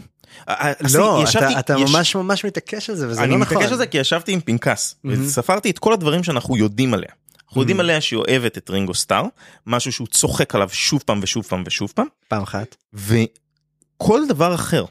[0.94, 3.58] לא ישבתי- אתה- אתה יש- ממש ממש מתעקש על זה וזה אני לא נכון.
[3.58, 5.08] מתעקש על זה כי ישבתי עם פנקס Mhm.
[5.10, 7.10] וספרתי את כל הדברים שאנחנו יודעים עליה.
[7.48, 7.80] אנחנו יודעים.
[7.80, 9.24] עליה שהיא אוהבת את רינגו סטאר
[9.68, 12.76] משהו שהוא צוחק עליו שוב פעם ושוב פעם ושוב פעם פעם אחת.
[12.94, 14.86] וכל דבר אחר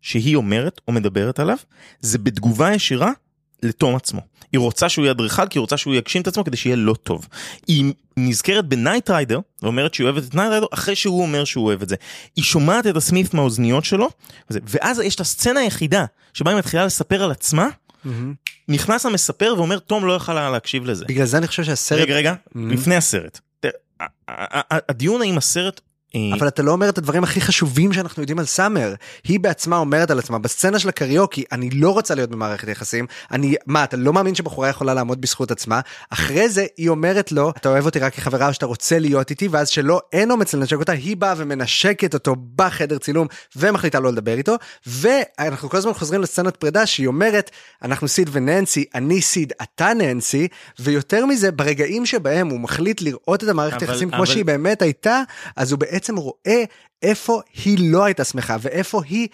[0.00, 1.56] שהיא אומרת או מדברת עליו
[2.00, 3.10] זה בתגובה ישירה
[3.62, 4.20] לתום עצמו.
[4.52, 6.94] היא רוצה שהוא יהיה אדריכל כי היא רוצה שהוא יגשים את עצמו כדי שיהיה לא
[6.94, 7.28] טוב.
[7.66, 11.66] היא נזכרת ב Knight Rider ואומרת שהיא אוהבת את Knight Rider אחרי שהוא אומר שהוא
[11.66, 11.96] אוהב את זה.
[12.36, 14.08] היא שומעת את ה Smiths מהאוזניות שלו
[14.50, 17.68] וזה, ואז יש את הסצנה היחידה שבה היא מתחילה לספר על עצמה.
[18.68, 21.04] נכנס המספר ואומר תום לא יכלה להקשיב לזה.
[21.08, 22.00] בגלל זה אני חושב שהסרט...
[22.00, 23.40] רגע רגע לפני הסרט.
[24.88, 25.80] הדיון האם הסרט
[26.38, 28.94] אבל אתה לא אומר את הדברים הכי חשובים שאנחנו יודעים על סאמר.
[29.24, 33.54] היא בעצמה אומרת על עצמה בסצנה של הקריוקי אני לא רוצה להיות במערכת יחסים אני
[33.66, 35.80] מה אתה לא מאמין שבחורה יכולה לעמוד בזכות עצמה?
[36.10, 39.48] אחרי זה היא אומרת לו אתה אוהב אותי רק כחברה או שאתה רוצה להיות איתי?
[39.48, 44.38] ואז שלא אין אומץ לנשק אותה היא באה ומנשקת אותו בחדר צילום ומחליטה לא לדבר
[44.38, 44.54] איתו.
[44.86, 47.50] ואנחנו כל הזמן חוזרים לסצנת פרידה שהיא אומרת
[47.82, 50.48] אנחנו סיד וננסי אני סיד אתה ננסי.
[50.78, 54.82] ויותר מזה ברגעים שבהם הוא מחליט לראות את המערכת אבל- יחסים כמו אבל- שהיא באמת
[54.82, 55.22] הייתה
[55.56, 56.64] אז הוא בעצם רואה
[57.02, 59.28] איפה היא לא הייתה שמחה ואיפה היא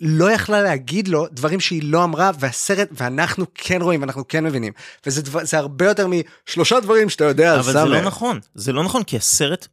[0.00, 4.72] לא יכלה להגיד לו דברים שהיא לא אמרה והסרט ואנחנו כן רואים ואנחנו כן מבינים
[5.06, 7.72] וזה דבר, הרבה יותר משלושה דברים שאתה יודע אבל סאמר.
[7.72, 9.68] זה לא נכון, זה לא נכון כי הסרט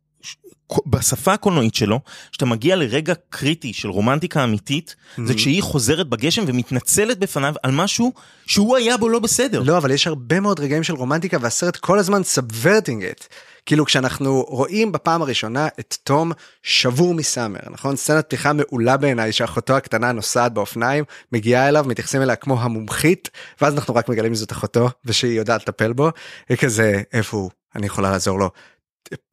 [0.88, 2.00] בשפה הקולנועית שלו,
[2.32, 8.14] כשאתה מגיע לרגע קריטי של רומנטיקה אמיתית, זה כשהיא חוזרת בגשם ומתנצלת בפניו על משהו
[8.46, 9.64] שהוא היה בו לא בסדר.
[9.66, 13.26] לא אבל יש הרבה מאוד רגעים של רומנטיקה והסרט כל הזמן subverting את.
[13.66, 16.32] כאילו כשאנחנו רואים בפעם הראשונה את תום
[16.64, 22.36] שבור מסאמר נכון סצנת פתיחה מעולה בעיניי שאחותו הקטנה נוסעת באופניים מגיעה אליו מתייחסים אליה
[22.36, 23.30] כמו המומחית
[23.62, 26.10] ואז אנחנו רק מגלים שזאת אחותו ושהיא יודעת לטפל בו
[26.50, 28.50] וכזה איפה הוא אני יכולה לעזור לו.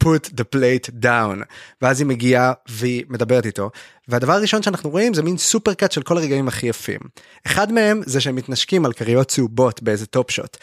[0.05, 1.45] Put the plate down
[1.83, 3.71] ואז היא מגיעה והיא מדברת איתו
[4.09, 7.01] והדבר הראשון שאנחנו רואים זה מין supercut של כל הרגעים הכי יפים.
[7.47, 10.57] אחד מהם זה שהם מתנשקים על כריות צהובות באיזה top shot.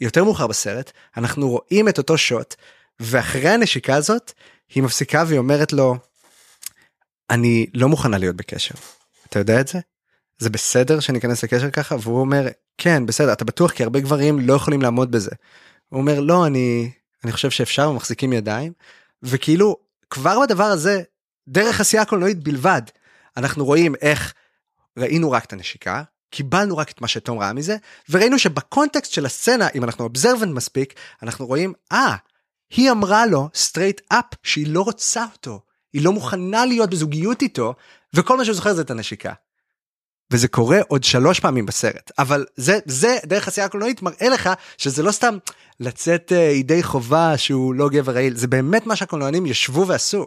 [0.00, 2.54] יותר מאוחר בסרט אנחנו רואים את אותו שוט
[3.00, 4.32] ואחרי הנשיקה הזאת
[4.74, 5.96] היא מפסיקה והיא אומרת לו
[7.30, 8.74] אני לא מוכנה להיות בקשר.
[9.28, 9.78] אתה יודע את זה?
[10.38, 14.38] זה בסדר שאני אכנס לקשר ככה והוא אומר כן בסדר אתה בטוח כי הרבה גברים
[14.40, 15.30] לא יכולים לעמוד בזה.
[15.88, 16.90] הוא אומר לא אני
[17.24, 18.72] אני חושב שאפשר ומחזיקים ידיים
[19.22, 19.76] וכאילו
[20.10, 21.02] כבר בדבר הזה
[21.48, 22.82] דרך עשייה קולנועית בלבד
[23.36, 24.34] אנחנו רואים איך
[24.98, 27.76] ראינו רק את הנשיקה קיבלנו רק את מה שתום ראה מזה
[28.10, 32.16] וראינו שבקונטקסט של הסצנה אם אנחנו אובזרבנט מספיק אנחנו רואים אה
[32.70, 35.60] היא אמרה לו straight up שהיא לא רוצה אותו
[35.92, 37.74] היא לא מוכנה להיות בזוגיות איתו
[38.14, 39.32] וכל מה שהוא זוכר זה את הנשיקה.
[40.30, 45.02] וזה קורה עוד שלוש פעמים בסרט אבל זה זה דרך עשייה קולנועית מראה לך שזה
[45.02, 45.36] לא סתם
[45.80, 50.26] לצאת אה, ידי חובה שהוא לא גבר רעיל זה באמת מה שהקולנוענים ישבו ועשו.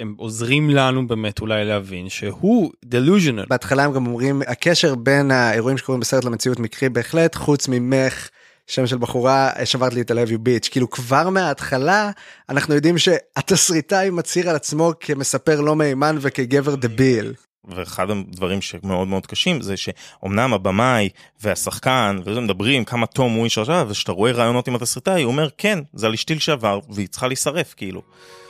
[0.00, 3.46] הם עוזרים לנו באמת אולי להבין שהוא delusional.
[3.48, 8.28] בהתחלה הם גם אומרים הקשר בין האירועים שקורים בסרט למציאות מקרי בהחלט חוץ ממך
[8.66, 12.10] שם של בחורה שברת לי את הלב יו ביץ' כאילו כבר מההתחלה
[12.48, 17.34] אנחנו יודעים שהתסריטאי מצהיר על עצמו כמספר לא מהימן וכגבר דביל.
[17.64, 21.08] ואחד הדברים שמאוד מאוד קשים זה שאומנם הבמאי
[21.42, 25.48] והשחקן וזה מדברים כמה תום הוא איש רשע וכשאתה רואה רעיונות עם התסריטאי הוא אומר
[25.58, 28.02] כן זה על אשתי לשעבר והיא צריכה להישרף כאילו.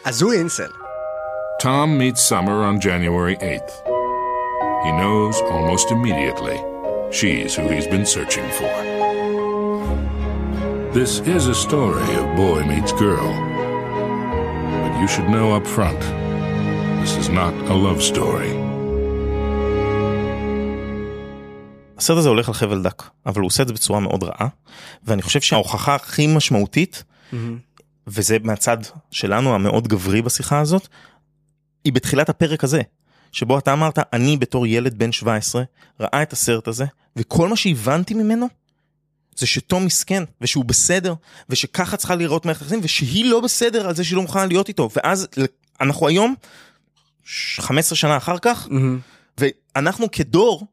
[0.05, 0.71] אז הוא אינסל.
[1.63, 3.75] Tom meets Summer on January 8th.
[4.85, 6.59] He knows almost immediately
[7.13, 8.73] she's who he's been searching for.
[10.93, 13.31] This is a story of boy meets girl.
[14.83, 16.01] But you should know up front,
[17.01, 18.60] this is not a love story.
[22.01, 24.49] הסרט הזה הולך על חבל דק אבל הוא עושה את זה בצורה מאוד רעה
[25.05, 27.05] ואני חושב שההוכחה הכי משמעותית
[28.07, 28.79] וזה מהצד
[29.11, 30.89] שלנו המאוד גברי בשיחה הזאת
[31.85, 32.83] היא בתחילת הפרק הזה
[33.33, 35.63] שבו אתה אמרת אני בתור ילד בן 17
[36.01, 36.85] ראה את הסרט הזה
[37.17, 38.49] וכל מה שהבנתי ממנו
[39.37, 41.15] זה שתום מסכן ושהוא בסדר
[41.49, 44.89] ושככה צריכה לראות מערכת יחסים ושהיא לא בסדר על זה שהיא לא מוכנה להיות איתו.
[44.97, 45.29] ואז
[45.81, 46.35] אנחנו היום
[47.57, 48.69] 15 שנה אחר כך
[49.39, 50.67] ואנחנו כדור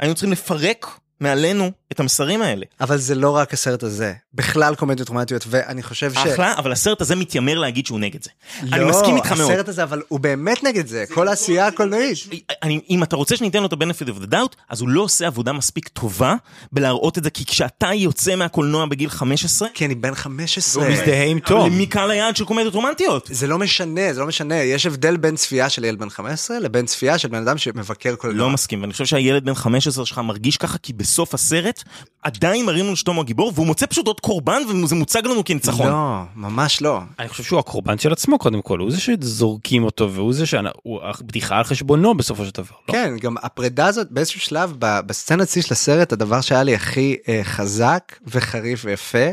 [0.00, 2.66] היינו צריכים לפרק מעלינו את המסרים האלה.
[2.80, 6.16] אבל זה לא רק הסרט הזה בכלל קומדיות רומנטיות ואני חושב ש...
[6.16, 8.30] אחלה, אבל הסרט הזה מתיימר להגיד שהוא נגד זה.
[8.62, 9.50] לא, אני מסכים איתך מאוד.
[9.50, 12.18] הסרט הזה אבל הוא באמת נגד זה כל העשייה הקולנועית.
[12.62, 15.26] אני, אם אתה רוצה שניתן לו את ה-benefit of the doubt, אז הוא לא עושה
[15.26, 16.34] עבודה מספיק טובה
[16.72, 20.84] בלהראות את זה, כי כשאתה יוצא מהקולנוע בגיל 15, כי אני בן 15.
[20.84, 21.72] הוא מזדהה עם אבל תום.
[21.78, 23.28] מי קהל היעד של קומדיות רומנטיות?
[23.32, 26.86] זה לא משנה זה לא משנה יש הבדל בין צפייה של ילד בן 15 לבין
[26.86, 28.46] צפייה של בן אדם שמבקר קולנוע.
[28.46, 31.82] לא מסכים, ואני חושב שהילד בן 15 שלך מרגיש ככה, כי בסוף הסרט
[32.22, 35.86] עדיין מראים לנו שתום הגיבור, והוא מוצא פשוט עוד קורבן, וזה מוצג לנו כניצחון.
[35.86, 37.00] לא ממש לא.
[37.18, 41.02] אני חושב שהוא הקורבן של עצמו קודם כל, הוא זה שזורקים אותו והוא זה שהוא
[41.02, 42.76] הבדיחה על חשבונו בסופו של דבר.
[42.88, 42.92] לא?
[42.92, 47.40] כן גם הפרידה הזאת באיזשהו שלב בסצנת שיא של הסרט הדבר שהיה לי הכי אה,
[47.44, 49.28] חזק וחריף ויפה.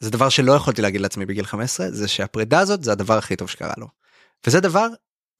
[0.00, 3.48] זה דבר שלא יכולתי להגיד לעצמי בגיל 15 זה שהפרידה הזאת זה הדבר הכי טוב
[3.48, 3.86] שקרה לו.
[4.46, 4.88] וזה דבר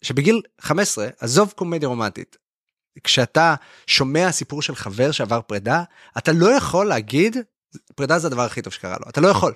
[0.02, 2.36] שבגיל 15 עזוב קומדיה רומנטית.
[3.04, 3.54] כשאתה
[3.86, 5.82] שומע סיפור של חבר שעבר פרידה,
[6.18, 7.36] אתה לא יכול להגיד,
[7.94, 9.52] פרידה זה הדבר הכי טוב שקרה לו, אתה לא יכול.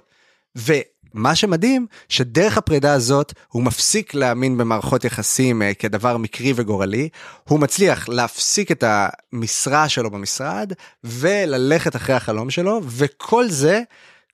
[0.56, 7.08] ומה שמדהים, שדרך הפרידה הזאת הוא מפסיק להאמין במערכות יחסים אה, כדבר מקרי וגורלי,
[7.48, 10.72] הוא מצליח להפסיק את המשרה שלו במשרד
[11.04, 13.82] וללכת אחרי החלום שלו, וכל זה,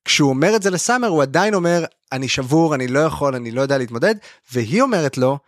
[0.04, 3.60] כשהוא אומר את זה לסאמר, הוא עדיין אומר, אני שבור, אני לא יכול, אני לא
[3.60, 4.14] יודע להתמודד,
[4.52, 5.38] והיא אומרת לו,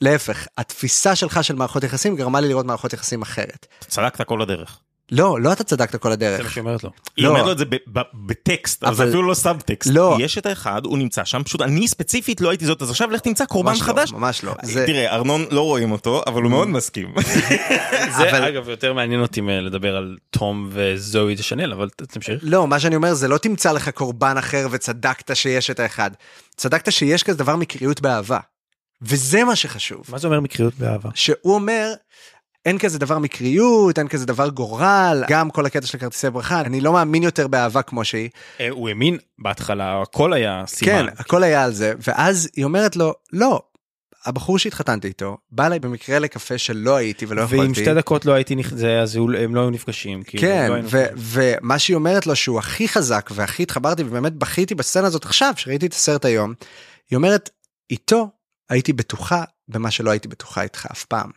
[0.00, 3.66] להפך, התפיסה שלך של מערכות יחסים גרמה לי לראות מערכות יחסים אחרת.
[3.80, 4.78] צדקת כל הדרך.
[5.12, 6.36] לא, לא אתה צדקת כל הדרך.
[6.36, 6.90] זה מה שהיא אומרת לו.
[7.16, 7.28] היא לא.
[7.30, 9.90] אומרת לו את זה ב- ב- בטקסט, אבל זה אבל- אפילו לא סאבטקסט.
[9.92, 10.16] לא.
[10.20, 13.20] יש את האחד, הוא נמצא שם, פשוט אני ספציפית לא הייתי זאת, אז עכשיו לך
[13.20, 14.12] תמצא קורבן ממש לא, חדש.
[14.12, 14.54] ממש לא.
[14.62, 17.14] זה- תראה, ארנון לא רואים אותו, אבל הוא מאוד מסכים.
[18.16, 22.38] זה אבל- אגב יותר מעניין אותי מלדבר על תום וזואי דשנל אבל תמשיך.
[22.42, 26.10] לא, מה שאני אומר זה לא תמצא לך קורבן אחר וצדקת שיש את האחד.
[26.56, 28.38] צדקת שיש כזה דבר מקריות באהבה.
[29.02, 30.04] וזה מה שחשוב.
[30.08, 31.10] מה זה אומר מקריות באהבה?
[31.14, 31.92] שהוא אומר,
[32.66, 36.80] אין כזה דבר מקריות, אין כזה דבר גורל, גם כל הקטע של כרטיסי ברכה, אני
[36.80, 38.28] לא מאמין יותר באהבה כמו שהיא.
[38.60, 40.92] אה, הוא האמין בהתחלה הכל היה סימן.
[40.92, 43.62] כן, הכל היה על זה, ואז היא אומרת לו, לא,
[44.24, 47.62] הבחור שהתחתנתי איתו, בא אליי במקרה לקפה שלא הייתי ולא יכולתי.
[47.62, 48.56] ואם שתי דקות לא הייתי.
[48.70, 50.22] זה אז הם לא היו נפגשים.
[50.22, 54.74] כאילו, כן, לא ו- ומה שהיא אומרת לו שהוא הכי חזק והכי התחברתי ובאמת בכיתי
[54.74, 56.54] בסצנה הזאת עכשיו שראיתי את הסרט היום,
[57.10, 57.50] היא אומרת,
[57.90, 58.28] איתו
[58.68, 61.30] הייתי בטוחה במה שלא הייתי בטוחה איתך אף פעם.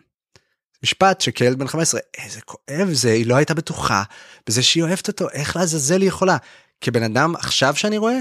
[0.83, 4.03] משפט שכילד בן 15, איזה כואב זה, היא לא הייתה בטוחה
[4.47, 6.37] בזה שהיא אוהבת אותו, איך לעזאזל היא יכולה?
[6.81, 8.19] כבן אדם עכשיו שאני רואה,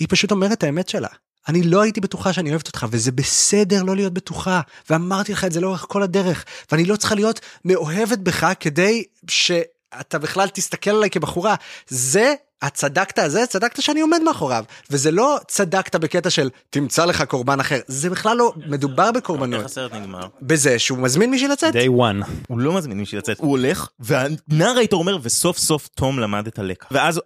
[0.00, 1.08] היא פשוט אומרת את האמת שלה.
[1.48, 5.52] אני לא הייתי בטוחה שאני אוהבת אותך, וזה בסדר לא להיות בטוחה, ואמרתי לך את
[5.52, 11.10] זה לאורך כל הדרך, ואני לא צריכה להיות מאוהבת בך כדי שאתה בכלל תסתכל עליי
[11.10, 11.54] כבחורה.
[11.88, 17.60] זה, הצדקת הזה, צדקת שאני עומד מאחוריו, וזה לא צדקת בקטע של תמצא לך קורבן
[17.60, 19.64] אחר, זה בכלל לא מדובר איך בקורבנות.
[19.64, 20.28] הסרט נגמר?
[20.42, 21.74] בזה שהוא מזמין מישהי לצאת.
[21.74, 22.26] day one.
[22.48, 26.58] הוא לא מזמין מישהי לצאת, הוא הולך, והנער היית אומר, וסוף סוף תום למד את
[26.58, 26.88] הלקח.
[26.90, 27.20] ואז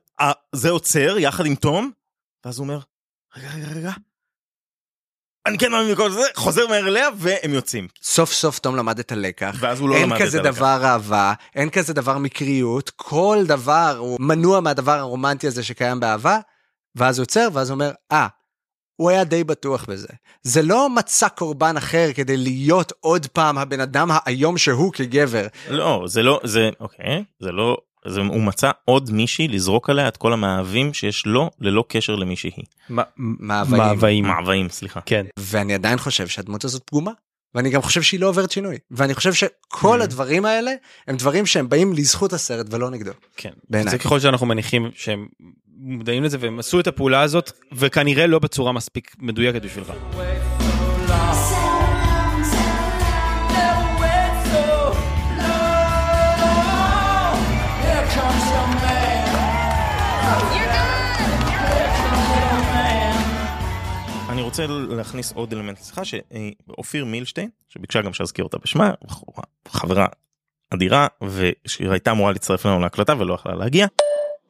[0.52, 1.90] זה עוצר יחד עם תום,
[2.44, 2.78] ואז הוא אומר,
[3.36, 3.92] רגע, רגע, רגע,
[5.46, 7.88] אני כן מאמין בכל זה, חוזר מהר אליה, והם יוצאים.
[8.02, 9.56] סוף סוף תום למד את הלקח.
[9.60, 10.56] ואז הוא לא אין למד את כזה הלקח.
[10.56, 16.38] דבר אהבה, אין כזה דבר מקריות, כל דבר הוא מנוע מהדבר הרומנטי הזה שקיים באהבה,
[16.96, 18.26] ואז הוא עוצר, ואז הוא אומר, אה,
[18.96, 20.08] הוא היה די בטוח בזה.
[20.42, 25.46] זה לא מצא קורבן אחר כדי להיות עוד פעם הבן אדם האיום שהוא כגבר.
[25.68, 30.16] לא, זה לא, זה, אוקיי, זה לא, זה, הוא מצא עוד מישהי לזרוק עליה את
[30.16, 32.52] כל המאהבים שיש לו, ללא קשר למי שהיא.
[33.18, 34.24] מאוויים.
[34.24, 35.00] מאוויים, סליחה.
[35.06, 35.26] כן.
[35.38, 37.10] ואני עדיין חושב שהדמות הזאת פגומה.
[37.54, 38.78] ואני גם חושב שהיא לא עוברת שינוי.
[38.90, 40.04] ואני חושב שכל Mm.
[40.04, 40.70] הדברים האלה
[41.08, 43.10] הם דברים שהם באים לזכות הסרט ולא נגדו.
[43.36, 43.50] כן.
[43.70, 43.90] בעיניי.
[43.90, 45.26] זה ככל שאנחנו מניחים שהם
[45.78, 49.92] מודעים לזה והם עשו את הפעולה הזאת וכנראה לא בצורה מספיק מדויקת בשבילך.
[64.42, 68.94] אני רוצה להכניס עוד אלמנט לשיחה שאופיר מילשטיין שביקשה גם שאזכיר אותה בשמה
[69.68, 70.06] חברה
[70.74, 71.06] אדירה
[71.88, 73.86] והייתה אמורה להצטרף לנו להקלטה ולא יכלה להגיע.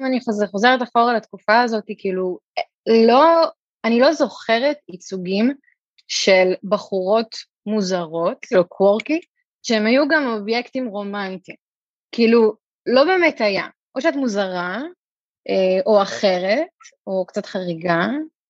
[0.00, 2.38] אני חוזר, חוזרת אחורה לתקופה הזאת, כאילו,
[3.06, 3.44] לא,
[3.84, 5.54] אני לא זוכרת ייצוגים
[6.08, 9.20] של בחורות מוזרות, כאילו קוורקי,
[9.62, 11.56] שהם היו גם אובייקטים רומנטיים.
[12.12, 12.54] כאילו,
[12.86, 13.66] לא באמת היה.
[13.94, 14.80] או שאת מוזרה,
[15.48, 16.66] אה, או אחרת,
[17.06, 18.06] או קצת חריגה,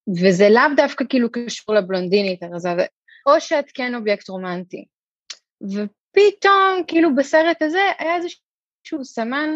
[0.08, 2.68] וזה לאו דווקא כאילו קשור לבלונדינית הרזה,
[3.26, 4.84] או שאת כן אובייקט רומנטי.
[5.62, 9.50] ופתאום, כאילו בסרט הזה, היה איזשהו סמן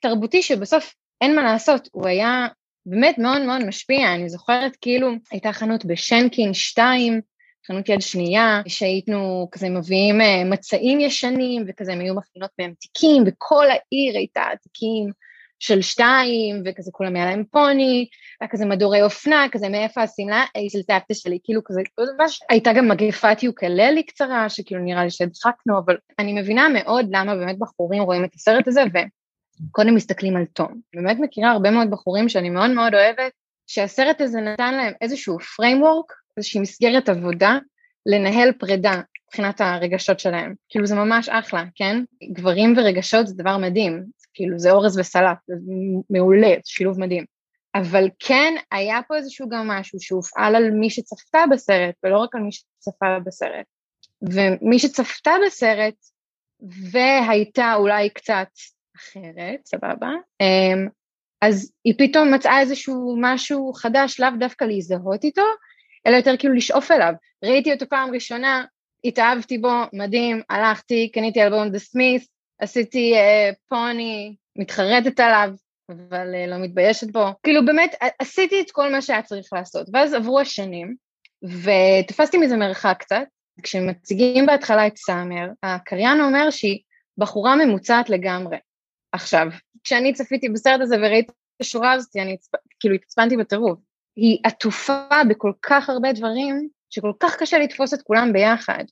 [0.00, 2.46] תרבותי שבסוף אין מה לעשות, הוא היה
[2.86, 7.20] באמת מאוד מאוד משפיע, אני זוכרת כאילו הייתה חנות בשנקין 2,
[7.66, 13.22] חנות יד שנייה, שהיינו כזה מביאים אה, מצעים ישנים, וכזה הם היו מכינות בהם תיקים,
[13.26, 15.10] וכל העיר הייתה תיקים
[15.58, 18.06] של שתיים, וכזה כולם היה להם פוני,
[18.40, 21.80] היה כזה מדורי אופנה, כזה מאיפה השמלה, של סבתא שלי, כאילו כזה,
[22.18, 27.34] ממש, הייתה גם מגפת יוקללי קצרה, שכאילו נראה לי שהדחקנו, אבל אני מבינה מאוד למה
[27.34, 28.82] באמת בחורים רואים את הסרט הזה,
[29.68, 30.80] וקודם מסתכלים על תום.
[30.94, 33.32] באמת מכירה הרבה מאוד בחורים שאני מאוד מאוד אוהבת,
[33.66, 37.58] שהסרט הזה נתן להם איזשהו framework, איזושהי מסגרת עבודה,
[38.06, 40.54] לנהל פרידה מבחינת הרגשות שלהם.
[40.68, 42.02] כאילו זה ממש אחלה, כן?
[42.32, 44.04] גברים ורגשות זה דבר מדהים,
[44.36, 45.54] כאילו זה אורז וסלט, זה
[46.10, 47.24] מעולה, זה שילוב מדהים.
[47.74, 52.40] אבל כן היה פה איזשהו גם משהו שהופעל על מי שצפתה בסרט, ולא רק על
[52.42, 53.66] מי שצפה בסרט.
[54.22, 55.94] ומי שצפתה בסרט,
[56.90, 58.48] והייתה אולי קצת
[58.96, 60.10] אחרת, סבבה?
[60.40, 60.88] אמ,
[61.42, 65.42] אז היא פתאום מצאה איזשהו משהו חדש, לאו דווקא להזדהות איתו,
[66.06, 67.12] אלא יותר כאילו לשאוף אליו.
[67.44, 68.64] ראיתי אותו פעם ראשונה,
[69.04, 72.28] התאהבתי בו, מדהים, הלכתי, קניתי אלבום דה סמיס,
[72.58, 75.50] עשיתי uh, פוני, מתחרטת עליו,
[75.88, 77.24] אבל uh, לא מתביישת בו.
[77.42, 79.86] כאילו באמת, עשיתי את כל מה שהיה צריך לעשות.
[79.92, 80.94] ואז עברו השנים,
[81.42, 83.22] ותפסתי מזה מרחק קצת.
[83.62, 86.78] כשמציגים בהתחלה את סאמר, הקריין אומר שהיא
[87.18, 88.56] בחורה ממוצעת לגמרי.
[89.12, 89.46] עכשיו,
[89.84, 92.54] כשאני צפיתי בסרט הזה וראיתי את השורה הזאת, אני הצפ...
[92.80, 93.78] כאילו התעצבנתי בטירוף.
[94.16, 98.84] היא עטופה בכל כך הרבה דברים, שכל כך קשה לתפוס את כולם ביחד.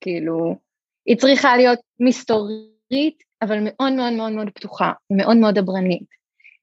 [0.00, 0.56] כאילו,
[1.06, 2.75] היא צריכה להיות מסתורית,
[3.42, 6.16] אבל מאוד מאוד מאוד מאוד פתוחה, מאוד מאוד דברנית.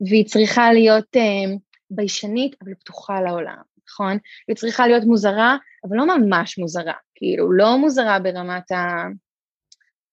[0.10, 1.56] והיא צריכה להיות אה,
[1.92, 4.18] ביישנית, אבל פתוחה לעולם, נכון?
[4.48, 5.58] היא צריכה להיות מוזרה,
[5.88, 9.08] אבל לא ממש מוזרה, כאילו, לא מוזרה ברמת ה...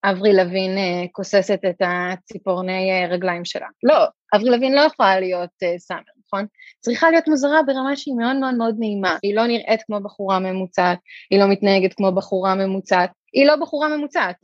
[0.04, 3.66] אברי לוין אה, כוססת את הציפורני אה, רגליים שלה.
[3.82, 6.46] לא, אברי לוין לא יכולה להיות אה, סאמר, נכון?
[6.80, 9.16] צריכה להיות מוזרה ברמה שהיא מאוד מאוד מאוד נעימה.
[9.22, 10.98] היא לא נראית כמו בחורה ממוצעת,
[11.30, 14.36] היא לא מתנהגת כמו בחורה ממוצעת, היא לא בחורה ממוצעת.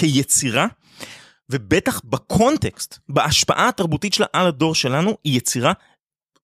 [0.00, 0.66] כיצירה,
[1.50, 5.72] ובטח בקונטקסט, בהשפעה התרבותית שלה על הדור שלנו, היא יצירה,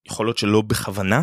[0.08, 1.22] יכול להיות שלא בכוונה,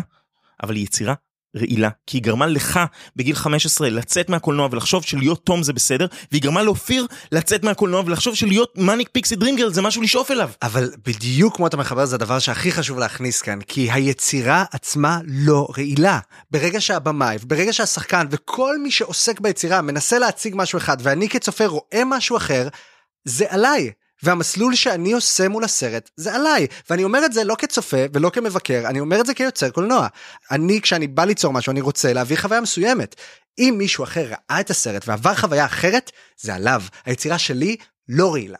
[0.62, 1.14] אבל היא יצירה
[1.56, 2.80] רעילה, כי היא גרמה לך
[3.16, 8.34] בגיל 15 לצאת מהקולנוע ולחשוב שלהיות תום זה בסדר, והיא גרמה לאופיר לצאת מהקולנוע ולחשוב
[8.34, 10.50] שלהיות מניק פיקסי דרימגרל זה משהו לשאוף אליו.
[10.62, 15.68] אבל בדיוק כמו אתה מחבר זה הדבר שהכי חשוב להכניס כאן, כי היצירה עצמה לא
[15.78, 16.18] רעילה.
[16.50, 22.02] ברגע שהבמאי, ברגע שהשחקן וכל מי שעוסק ביצירה מנסה להציג משהו אחד, ואני כצופה רואה
[22.06, 22.68] משהו אחר,
[23.24, 23.90] זה עליי.
[24.22, 28.82] והמסלול שאני עושה מול הסרט זה עליי ואני אומר את זה לא כצופה ולא כמבקר
[28.86, 30.06] אני אומר את זה כיוצר קולנוע.
[30.50, 33.16] אני כשאני בא ליצור משהו אני רוצה להביא חוויה מסוימת.
[33.58, 37.76] אם מישהו אחר ראה את הסרט ועבר חוויה אחרת זה עליו היצירה שלי
[38.08, 38.58] לא רעילה.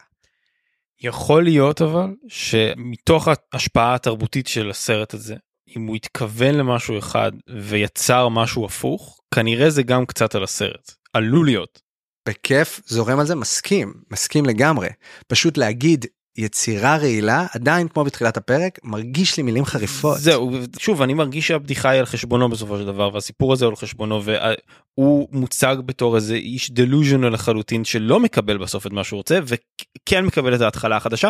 [1.01, 5.35] יכול להיות אבל שמתוך ההשפעה התרבותית של הסרט הזה
[5.77, 7.33] אם הוא התכוון למשהו אחד
[7.63, 11.91] ויצר משהו הפוך כנראה זה גם קצת על הסרט עלול להיות.
[12.29, 14.89] בכיף זורם על זה מסכים מסכים לגמרי
[15.27, 16.07] פשוט להגיד
[16.37, 21.91] יצירה רעילה עדיין כמו בתחילת הפרק מרגיש לי מילים חריפות זהו שוב אני מרגיש שהבדיחה
[21.91, 26.35] היא על חשבונו בסופו של דבר והסיפור הזה הוא על חשבונו והוא מוצג בתור איזה
[26.35, 31.29] איש דלוז'נל לחלוטין שלא מקבל בסוף את מה שהוא רוצה וכן מקבל את ההתחלה החדשה.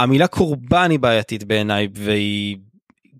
[0.00, 2.56] המילה קורבן היא בעייתית בעיניי והיא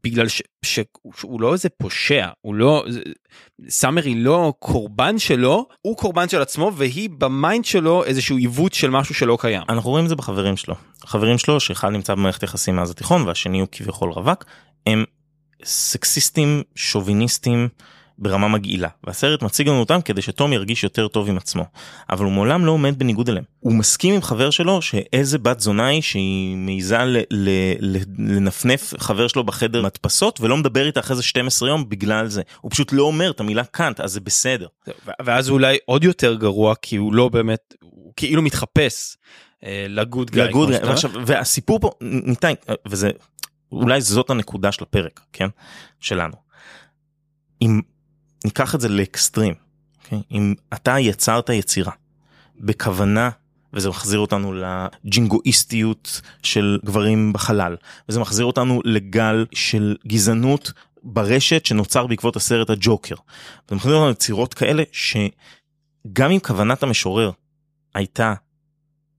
[0.04, 2.84] בגלל ש, שהוא לא איזה פושע הוא לא
[3.68, 8.72] סאמר היא לא קורבן שלו הוא קורבן של עצמו והיא ב mind שלו איזשהו עיוות
[8.72, 9.62] של משהו שלא קיים.
[9.68, 10.74] אנחנו רואים את זה בחברים שלו
[11.04, 14.44] חברים שלו שאחד נמצא במערכת יחסים מאז התיכון והשני הוא כביכול רווק
[14.86, 15.04] הם
[15.64, 17.68] סקסיסטים שוביניסטים
[18.18, 21.64] ברמה מגעילה והסרט מציג לנו אותם כדי שתום ירגיש יותר טוב עם עצמו
[22.10, 25.86] אבל הוא מעולם לא עומד בניגוד אליהם הוא מסכים עם חבר שלו שאיזה בת זונה
[25.86, 26.98] היא שהיא מעיזה
[28.18, 32.70] לנפנף חבר שלו בחדר מדפסות ולא מדבר איתה אחרי זה 12 יום בגלל זה הוא
[32.70, 34.66] פשוט לא אומר את המילה קאנט אז זה בסדר.
[35.24, 39.16] ואז אולי עוד יותר גרוע כי הוא לא באמת הוא כאילו מתחפש
[39.64, 40.48] אה, לגוד גאי.
[40.48, 42.52] לגוד גאי ועכשיו, והסיפור פה ניתן
[42.88, 43.10] וזה
[43.72, 45.48] אולי זאת הנקודה של הפרק כן
[46.00, 46.34] שלנו.
[47.62, 47.80] אם
[48.44, 49.54] ניקח את זה לאקסטרים.
[49.54, 50.04] Okay?
[50.04, 50.22] אוקיי?
[50.30, 51.92] אם אתה יצרת יצירה
[52.60, 53.30] בכוונה
[53.72, 57.76] וזה מחזיר אותנו לג'ינגואיסטיות של גברים בחלל
[58.08, 60.72] וזה מחזיר אותנו לגל של גזענות
[61.02, 63.14] ברשת שנוצר בעקבות הסרט הג'וקר.
[63.68, 67.30] זה מחזיר אותנו ליצירות כאלה שגם אם כוונת המשורר
[67.94, 68.34] הייתה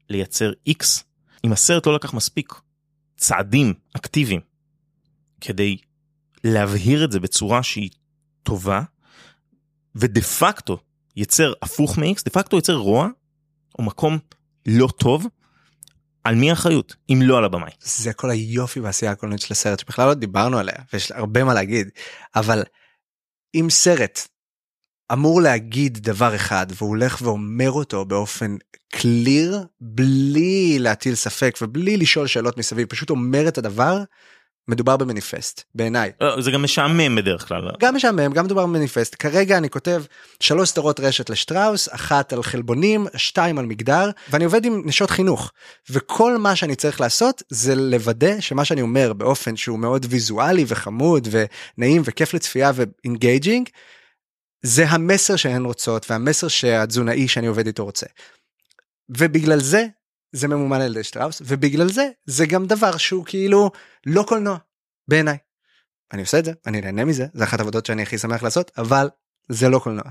[0.10, 1.04] לייצר איקס,
[1.46, 2.54] אם הסרט לא לקח מספיק
[3.18, 4.42] צעדים אקטיביים
[5.42, 5.78] כדי
[6.44, 7.90] להבהיר את זה בצורה שהיא
[8.44, 8.82] טובה
[9.96, 10.78] ודה פקטו
[11.16, 13.08] יצר הפוך מ-X, דה פקטו יצר רוע
[13.80, 14.18] או מקום
[14.66, 15.28] לא טוב,
[16.24, 17.72] על מי האחריות אם לא על הבמאי.
[17.82, 21.90] זה כל היופי בעשייה הקולנועית של הסרט שבכלל לא דיברנו עליה ויש הרבה מה להגיד
[22.36, 22.64] אבל
[23.56, 24.28] אם סרט
[25.14, 28.56] אמור להגיד דבר אחד והוא הולך ואומר אותו באופן
[28.94, 34.04] קליר בלי להטיל ספק ובלי לשאול שאלות מסביב פשוט אומר את הדבר
[34.68, 36.12] מדובר במניפסט בעיניי.
[36.22, 37.72] לא, זה גם משעמם בדרך כלל.
[37.80, 40.04] גם משעמם גם מדובר במניפסט כרגע אני כותב
[40.40, 45.52] שלוש סדרות רשת לשטראוס אחת על חלבונים שתיים על מגדר ואני עובד עם נשות חינוך
[45.90, 51.28] וכל מה שאני צריך לעשות זה לוודא שמה שאני אומר באופן שהוא מאוד ויזואלי וחמוד
[51.32, 53.70] ונעים וכיף לצפייה ו engaging
[54.62, 58.06] זה המסר שהן רוצות והמסר שהתזונאי שאני עובד איתו רוצה.
[59.10, 59.86] ובגלל זה
[60.34, 63.72] זה ממומן על ידי שטראוס ובגלל זה זה גם דבר שהוא כאילו
[64.06, 64.58] לא קולנוע
[65.08, 65.38] בעיניי.
[66.14, 69.10] אני עושה את זה אני נהנה מזה זה אחת העבודות שאני הכי שמח לעשות אבל
[69.50, 70.04] זה לא קולנוע.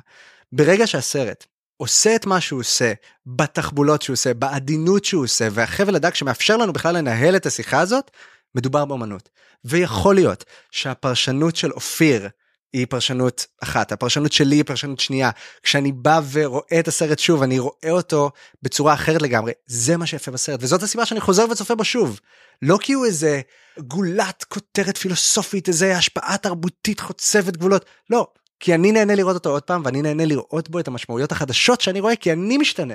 [0.53, 1.47] ברגע שהסרט
[1.77, 2.93] עושה את מה שהוא עושה
[3.27, 8.11] בתחבולות שהוא עושה בעדינות שהוא עושה והחבל הדק שמאפשר לנו בכלל לנהל את השיחה הזאת
[8.55, 9.29] מדובר באמנות
[9.65, 12.29] ויכול להיות שהפרשנות של אופיר
[12.73, 15.31] היא פרשנות אחת, הפרשנות שלי היא פרשנות שנייה.
[15.63, 18.31] כשאני בא ורואה את הסרט שוב, אני רואה אותו
[18.63, 19.53] בצורה אחרת לגמרי.
[19.67, 22.21] זה מה שיפה בסרט, וזאת הסיבה שאני חוזר וצופה בו שוב.
[22.63, 23.41] לא כי הוא איזה
[23.79, 28.27] גולת כותרת פילוסופית, איזה השפעה תרבותית חוצבת גבולות, לא.
[28.61, 32.01] כי אני נהנה לראות אותו עוד פעם, ואני נהנה לראות בו את המשמעויות החדשות שאני
[32.01, 32.95] רואה, כי אני משתנה,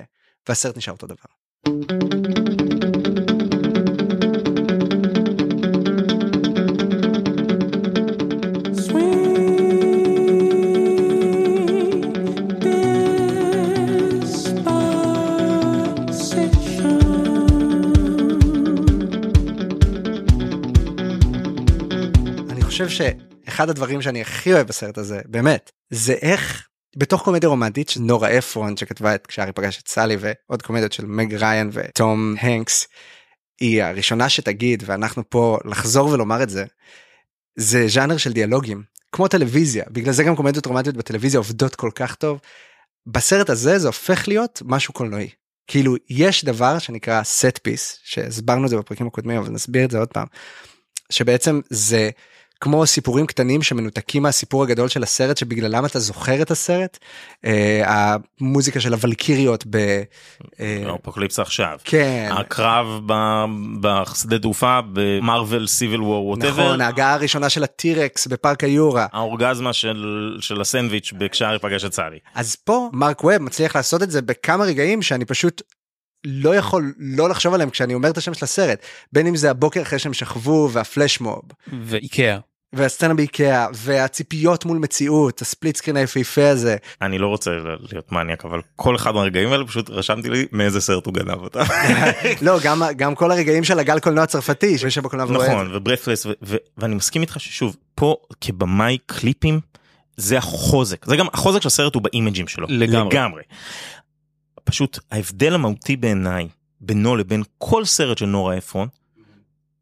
[0.49, 2.36] והסרט נשאר אותו דבר.
[22.85, 23.13] חושב
[23.45, 26.67] שאחד הדברים שאני הכי אוהב בסרט הזה, באמת, זה איך
[26.97, 31.05] בתוך קומדיה רומנטית של נורה אפרון שכתבה את כשארי פגש את סלי ועוד קומדיות של
[31.05, 32.87] מג ריין וטום הנקס,
[33.59, 36.65] היא הראשונה שתגיד ואנחנו פה לחזור ולומר את זה,
[37.55, 42.15] זה ז'אנר של דיאלוגים, כמו טלוויזיה, בגלל זה גם קומדיות רומנטיות בטלוויזיה עובדות כל כך
[42.15, 42.39] טוב.
[43.07, 45.29] בסרט הזה זה הופך להיות משהו קולנועי.
[45.67, 49.97] כאילו יש דבר שנקרא set piece שהסברנו את זה בפרקים הקודמים אבל נסביר את זה
[49.97, 50.27] עוד פעם.
[51.09, 52.09] שבעצם זה
[52.61, 56.97] כמו סיפורים קטנים שמנותקים מהסיפור הגדול של הסרט שבגללם אתה זוכר את הסרט.
[57.45, 57.83] אה,
[58.41, 59.75] המוזיקה של הוולקיריות ב...
[60.59, 61.77] אה, אפוקליפסה עכשיו.
[61.83, 62.29] כן.
[62.31, 63.45] הקרב ב-
[63.81, 66.63] בשדה תעופה במרוויל סיביל וור ווטאבר.
[66.63, 69.07] נכון ההגעה הראשונה של הטירקס בפארק היורה.
[69.11, 72.19] האורגזמה של, של הסנדוויץ' כשארי פגש את סלי.
[72.35, 75.61] אז פה מרק ווב מצליח לעשות את זה בכמה רגעים שאני פשוט
[76.25, 79.81] לא יכול לא לחשוב עליהם כשאני אומר את השם של הסרט בין אם זה הבוקר
[79.81, 81.41] אחרי שהם שכבו וה flash mob
[81.83, 82.37] ואיקאה.
[82.73, 87.51] והסצנה באיקאה והציפיות מול מציאות ה split screen היפהפה הזה אני לא רוצה
[87.91, 91.63] להיות מניאק אבל כל אחד מהרגעים האלה פשוט רשמתי לי מאיזה סרט הוא גנב אותה.
[92.41, 96.27] לא גם גם כל הרגעים של הגל קולנוע הצרפתי שיושב בקולנוע ורואה את נכון וברפלס
[96.77, 99.59] ואני מסכים איתך ששוב פה כבמאי קליפים
[100.17, 103.15] זה החוזק זה גם החוזק של הסרט הוא באימג'ים שלו לגמרי.
[103.15, 103.41] לגמרי.
[104.63, 106.47] פשוט ההבדל המהותי בעיניי
[106.81, 108.87] בינו לבין כל סרט של נורה אפרון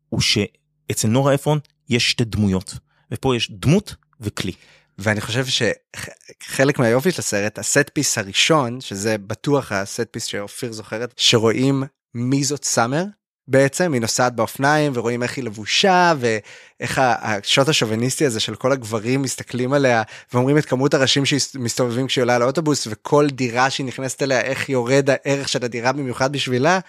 [0.09, 1.59] הוא שאצל נורה אפרון
[1.89, 2.73] יש שתי דמויות
[3.11, 4.51] ופה יש דמות וכלי.
[4.97, 10.25] ואני חושב שחלק מהיופי של הסרט ה set piece הראשון שזה בטוח ה set piece
[10.25, 11.83] שאופיר זוכרת שרואים
[12.13, 13.03] מי זאת סאמר
[13.47, 19.21] בעצם היא נוסעת באופניים ורואים איך היא לבושה ואיך השוט השוביניסטי הזה של כל הגברים
[19.21, 24.23] מסתכלים עליה ואומרים את כמות הראשים שמסתובבים כשהיא עולה על האוטובוס וכל דירה שהיא נכנסת
[24.23, 26.79] אליה איך יורד הערך של הדירה במיוחד בשבילה.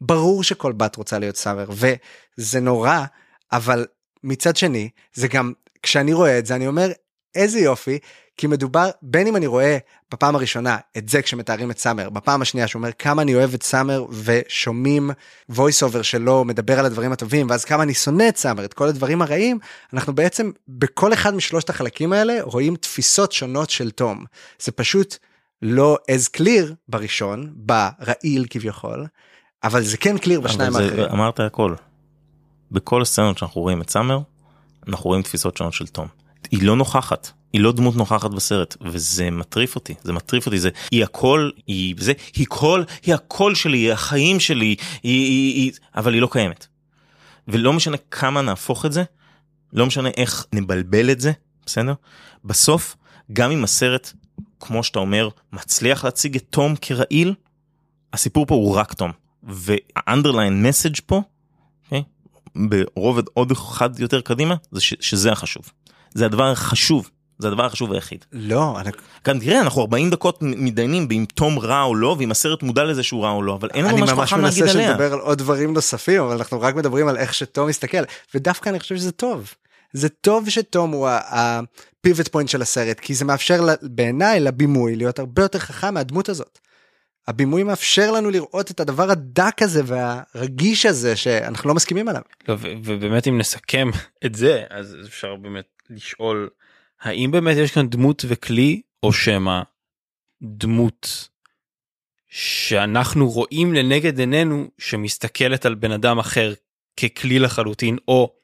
[0.00, 3.04] ברור שכל בת רוצה להיות סאמר וזה נורא
[3.52, 3.86] אבל
[4.24, 5.52] מצד שני זה גם
[5.82, 6.88] כשאני רואה את זה אני אומר
[7.34, 7.98] איזה יופי
[8.36, 9.78] כי מדובר בין אם אני רואה
[10.12, 14.04] בפעם הראשונה את זה כשמתארים את סאמר בפעם השנייה שאומר כמה אני אוהב את סאמר
[14.24, 15.10] ושומעים
[15.52, 18.88] voice over שלו מדבר על הדברים הטובים ואז כמה אני שונא את סאמר את כל
[18.88, 19.58] הדברים הרעים
[19.92, 24.24] אנחנו בעצם בכל אחד משלושת החלקים האלה רואים תפיסות שונות של תום
[24.62, 25.16] זה פשוט
[25.62, 29.06] לא as clear בראשון ברעיל כביכול
[29.64, 31.04] אבל זה כן clear בשניים האחרים.
[31.04, 31.74] אמרת הכל.
[32.72, 34.18] בכל הסצנות שאנחנו רואים את סאמר
[34.88, 36.06] אנחנו רואים תפיסות שונות של תום.
[36.50, 37.30] היא לא נוכחת.
[37.52, 41.94] היא לא דמות נוכחת בסרט וזה מטריף אותי זה מטריף אותי זה היא הכל היא
[41.98, 46.28] זה היא כל היא הכל שלי היא החיים שלי היא, היא, היא אבל היא לא
[46.30, 46.66] קיימת.
[47.48, 49.04] ולא משנה כמה נהפוך את זה
[49.72, 51.32] לא משנה איך נבלבל את זה
[51.66, 51.94] בסדר
[52.44, 52.96] בסוף
[53.32, 54.12] גם אם הסרט
[54.60, 57.34] כמו שאתה אומר מצליח להציג את תום כרעיל
[58.12, 59.12] הסיפור פה הוא רק תום
[59.42, 61.22] והאנדרליין מסאג' פה
[62.56, 65.70] ברובד עוד אחד יותר קדימה זה ש, שזה החשוב
[66.14, 68.24] זה הדבר החשוב זה הדבר החשוב היחיד.
[68.32, 68.90] לא, אני...
[69.26, 73.02] גם תראה אנחנו 40 דקות מתדיינים באם תום רע או לא ואם הסרט מודע לזה
[73.02, 74.88] שהוא רע או לא אבל אין לנו אני משהו ממש חכם להגיד מנסה עליה.
[74.88, 77.98] שנדבר על עוד דברים נוספים אבל אנחנו רק מדברים על איך שתום מסתכל
[78.34, 79.54] ודווקא אני חושב שזה טוב.
[79.92, 85.42] זה טוב שתום הוא הפיבוט פוינט של הסרט כי זה מאפשר בעיניי לבימוי להיות הרבה
[85.42, 86.58] יותר חכם מהדמות הזאת.
[87.26, 92.22] הבימוי מאפשר לנו לראות את הדבר הדק הזה והרגיש הזה שאנחנו לא מסכימים עליו.
[92.48, 93.90] לא, ו- ובאמת אם נסכם
[94.26, 96.50] את זה אז אפשר באמת לשאול
[97.00, 99.62] האם באמת יש כאן דמות וכלי או שמא
[100.42, 101.28] דמות
[102.28, 106.52] שאנחנו רואים לנגד עינינו שמסתכלת על בן אדם אחר
[106.96, 108.34] ככלי לחלוטין או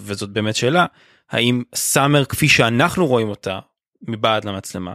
[0.00, 0.86] וזאת באמת שאלה
[1.30, 3.58] האם סאמר כפי שאנחנו רואים אותה
[4.02, 4.94] מבעד למצלמה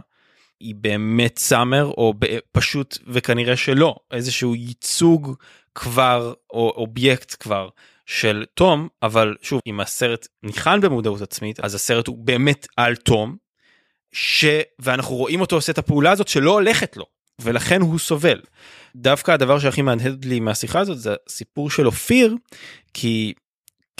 [0.60, 2.14] היא באמת סאמר או
[2.52, 5.34] פשוט וכנראה שלא איזשהו ייצוג
[5.74, 7.68] כבר או אובייקט כבר
[8.06, 13.36] של תום אבל שוב אם הסרט ניחן במודעות עצמית אז הסרט הוא באמת על תום
[14.12, 14.44] ש...
[14.78, 17.04] ואנחנו רואים אותו עושה את הפעולה הזאת שלא הולכת לו
[17.40, 18.40] ולכן הוא סובל.
[18.96, 22.36] דווקא הדבר שהכי מהדהד לי מהשיחה הזאת זה הסיפור של אופיר
[22.94, 23.34] כי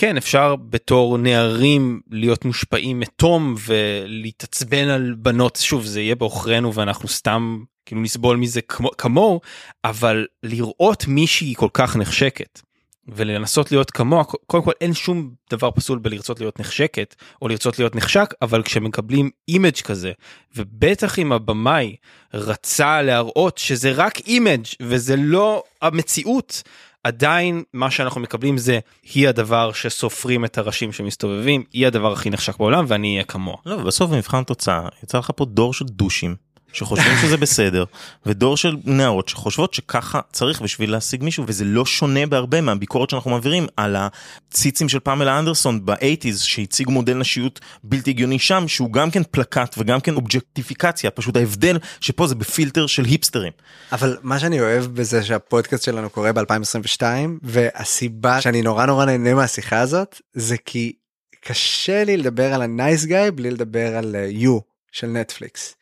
[0.01, 5.57] כן אפשר בתור נערים להיות מושפעים מתום ולהתעצבן על בנות.
[5.57, 9.41] שוב זה יהיה בעוכרינו ואנחנו סתם כאילו נסבול מזה כמו כמוהו
[9.85, 12.61] אבל לראות מישהי כל כך נחשקת
[13.09, 17.97] ולנסות להיות כמוה קודם כל אין שום דבר פסול בלרצות להיות נחשקת או לרצות להיות
[17.97, 20.13] נחשק אבל כשמקבלים image כזה
[20.57, 21.97] ובטח אם הבמאי
[22.35, 26.63] רצה להראות שזה רק image וזה לא המציאות
[27.09, 28.79] עדיין מה שאנחנו מקבלים זה
[29.15, 33.57] היא הדבר שסופרים את הראשים שמסתובבים היא הדבר הכי נחשק בעולם ואני אהיה כמוה.
[33.67, 36.37] לא, בסוף במבחן תוצאה יצא לך פה דור של דושים
[36.73, 37.85] שחושבים שזה בסדר
[38.27, 43.31] ודור של נערות שחושבות שככה צריך בשביל להשיג מישהו וזה לא שונה בהרבה מהביקורת שאנחנו
[43.31, 48.93] מעבירים על הציצים של פמלה אנדרסון ב eighties שהציגו מודל נשיות בלתי הגיוני שם שהוא
[48.93, 53.53] גם כן פלקט וגם כן אובג'קטיפיקציה פשוט ההבדל שפה זה בפילטר של היפסטרים.
[53.93, 57.03] אבל מה שאני אוהב בזה שהפודקאסט שלנו קורה ב2022
[57.43, 60.93] והסיבה שאני נורא נורא נהנה מהשיחה הזאת זה כי
[61.45, 64.61] קשה לי לדבר על ה nice guy בלי לדבר על יו uh,
[64.93, 65.75] של נטפליקס.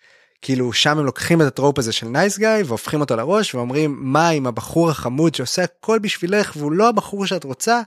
[0.46, 3.54] כאילו שם הם לוקחים את ה trope הזה של nice guy והופכים אותו על הראש
[3.54, 7.80] ואומרים מה עם הבחור החמוד שעושה הכל בשבילך והוא לא הבחור שאת רוצה.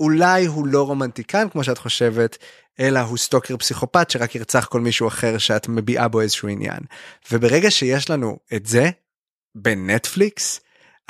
[0.00, 2.38] אולי הוא לא רומנטיקן כמו שאת חושבת
[2.80, 6.78] אלא הוא stalker פסיכופת שרק ירצח כל מישהו אחר שאת מביעה בו איזשהו עניין.
[7.32, 8.90] וברגע שיש לנו את זה
[9.54, 10.60] בנטפליקס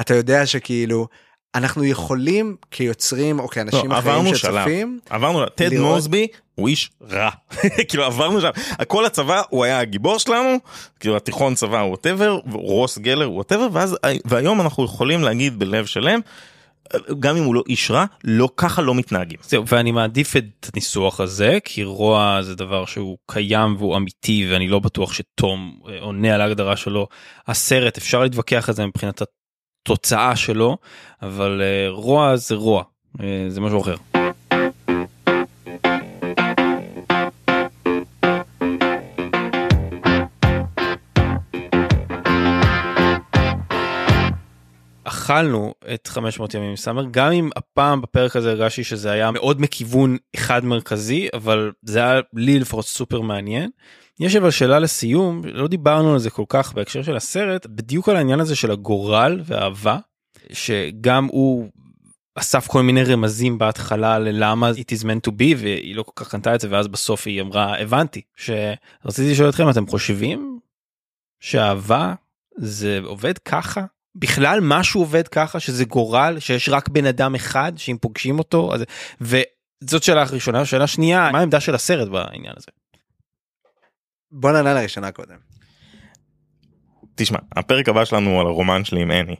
[0.00, 1.08] אתה יודע שכאילו
[1.54, 5.00] אנחנו יכולים כיוצרים או כאנשים לא, אחרים שצופים.
[5.10, 5.94] עברנו, טד לראות...
[5.94, 7.30] מוסבי הוא איש רע.
[7.88, 8.50] כאילו עברנו שם,
[8.88, 10.58] כל הצבא הוא היה הגיבור שלנו,
[11.00, 13.68] כאילו התיכון צבא הוא ווטאבר, רוס גלר הוא ווטאבר,
[14.24, 16.20] והיום אנחנו יכולים להגיד בלב שלם,
[17.18, 19.38] גם אם הוא לא איש רע, לא ככה לא מתנהגים.
[19.42, 24.68] זהו, ואני מעדיף את הניסוח הזה, כי רוע זה דבר שהוא קיים והוא אמיתי, ואני
[24.68, 27.06] לא בטוח שתום אה, עונה על ההגדרה שלו.
[27.46, 29.22] הסרט, אפשר להתווכח על זה מבחינת
[29.82, 30.76] התוצאה שלו,
[31.22, 32.82] אבל uh, רוע זה רוע,
[33.18, 34.25] uh, זה משהו אחר.
[45.26, 49.60] אכלנו את 500 ימים עם סאמר גם אם הפעם בפרק הזה הרגשתי שזה היה מאוד
[49.60, 53.70] מכיוון אחד מרכזי אבל זה היה לי לפחות סופר מעניין.
[54.20, 58.16] יש אבל שאלה לסיום לא דיברנו על זה כל כך בהקשר של הסרט בדיוק על
[58.16, 59.98] העניין הזה של הגורל והאהבה
[60.52, 61.68] שגם הוא
[62.34, 66.30] אסף כל מיני רמזים בהתחלה ללמה it is meant to be והיא לא כל כך
[66.30, 70.58] קנתה את זה ואז בסוף היא אמרה הבנתי שרציתי לשאול אתכם אתם חושבים
[71.40, 72.14] שאהבה
[72.56, 73.84] זה עובד ככה
[74.18, 78.84] בכלל משהו עובד ככה שזה גורל שיש רק בן אדם אחד שאם פוגשים אותו אז
[79.20, 82.66] וזאת שאלה ראשונה שאלה שנייה מה העמדה של הסרט בעניין הזה.
[84.30, 85.36] בוא נענה לראשונה קודם.
[87.14, 89.36] תשמע הפרק הבא שלנו על הרומן שלי עם אני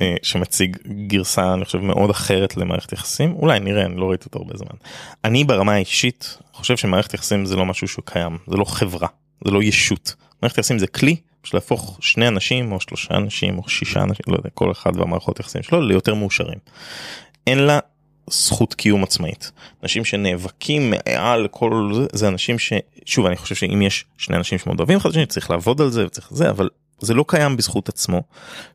[0.00, 0.76] אה, שמציג
[1.06, 4.76] גרסה אני חושב מאוד אחרת למערכת יחסים אולי נראה אני לא ראיתי אותו הרבה זמן.
[5.24, 9.08] אני ברמה האישית חושב שמערכת יחסים זה לא משהו שהוא קיים זה לא חברה
[9.44, 13.68] זה לא ישות מערכת יחסים זה כלי של להפוך שני אנשים או שלושה אנשים או
[13.68, 16.58] שישה אנשים לא יודע כל אחד והמערכות יחסים שלו ליותר מאושרים.
[17.46, 17.78] אין לה
[18.30, 24.04] זכות קיום עצמאית אנשים שנאבקים מעל כל זה זה אנשים ששוב אני חושב שאם יש
[24.18, 26.68] שני אנשים שמאוד אוהבים אחד צריך לעבוד על זה וצריך זה אבל
[27.00, 28.22] זה לא קיים בזכות עצמו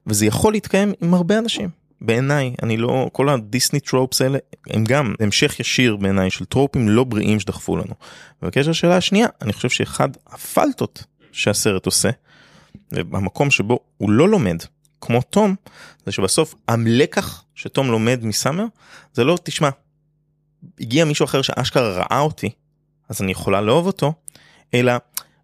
[0.07, 1.69] וזה יכול להתקיים עם הרבה אנשים
[2.01, 4.37] בעיניי אני לא כל הדיסני טרופס האלה
[4.69, 7.93] הם גם המשך ישיר בעיניי של טרופים לא בריאים שדחפו לנו.
[8.41, 12.09] ובקשר לשאלה השנייה אני חושב שאחד הפלטות שהסרט עושה
[12.91, 14.57] במקום שבו הוא לא לומד
[15.01, 15.55] כמו תום
[16.05, 18.65] זה שבסוף הלקח שתום לומד מסאמר
[19.13, 19.69] זה לא תשמע
[20.79, 22.49] הגיע מישהו אחר שאשכרה ראה אותי
[23.09, 24.13] אז אני יכולה לאהוב אותו
[24.73, 24.93] אלא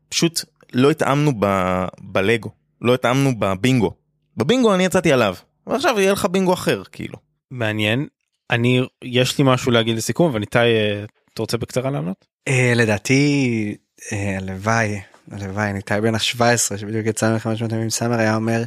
[0.10, 0.42] פשוט
[0.74, 2.50] לא התאמנו ב- בלגו
[2.82, 3.92] לא התאמנו בבינגו
[4.38, 5.36] בבינגו אני יצאתי עליו
[5.68, 7.18] ועכשיו יהיה לך בינגו אחר כאילו.
[7.52, 8.08] מעניין
[8.50, 12.26] אני יש לי משהו להגיד לסיכום וניתאי אה, אתה רוצה בקצרה לענות?
[12.48, 13.76] אה, לדעתי
[14.12, 15.02] אה, הלוואי
[15.32, 18.64] הלוואי ניתאי בן ה-17 שבדיוק יצא מ-500 ימים סאמר היה אומר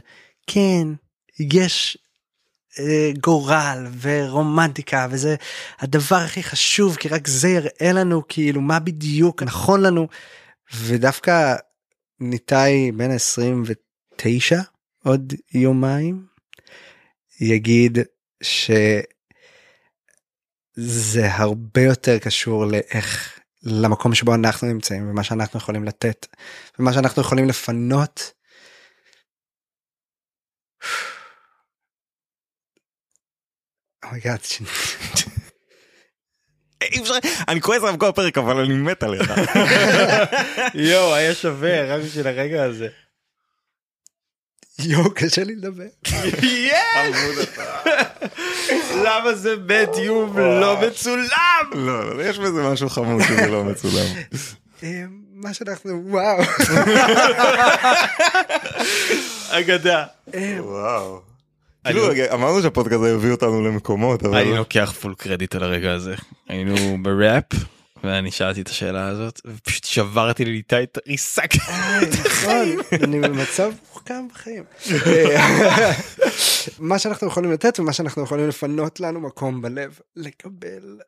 [0.47, 0.89] כן
[1.39, 1.99] יש
[2.79, 5.37] אה, גורל ורומנטיקה וזה
[5.79, 10.09] הדבר הכי חשוב כי רק זה יראה לנו כאילו מה בדיוק נכון לנו.
[10.75, 11.55] ודווקא
[12.21, 14.61] ניתאי בן 29
[15.05, 16.27] עוד יומיים
[17.41, 17.99] יגיד
[18.43, 19.05] שזה
[21.23, 26.27] הרבה יותר קשור לאיך למקום שבו אנחנו נמצאים ומה שאנחנו יכולים לתת
[26.79, 28.33] ומה שאנחנו יכולים לפנות.
[34.05, 34.09] Oh
[37.49, 39.33] אני כועס עליו כל הפרק אבל אני מת עליך.
[40.75, 42.89] יואו היה שווה רק בשביל הרגע הזה.
[44.79, 45.85] יואו, קשה לי לדבר.
[49.05, 51.71] למה זה מדיום לא מצולם?
[51.73, 54.07] לא, לא, יש בזה משהו חמוד שזה לא מצולם.
[54.83, 55.03] אה,
[55.35, 56.43] מה שאנחנו, וואו.
[59.51, 60.05] אגדה.
[60.59, 61.21] וואו.
[61.85, 64.39] כאילו אמרנו שהפודקאסט הזה יביא אותנו למקומות, אבל...
[64.39, 66.15] אני לוקח פול קרדיט על הרגע הזה.
[66.49, 67.45] היינו בראפ.
[68.05, 71.59] ואני שאלתי את השאלה הזאת ופשוט שברתי לליטה את ריסקתי.
[72.25, 74.65] נכון, אני במצב מוחכם בחיים.
[76.79, 80.99] מה שאנחנו יכולים לתת ומה שאנחנו יכולים לפנות לנו מקום בלב לקבל.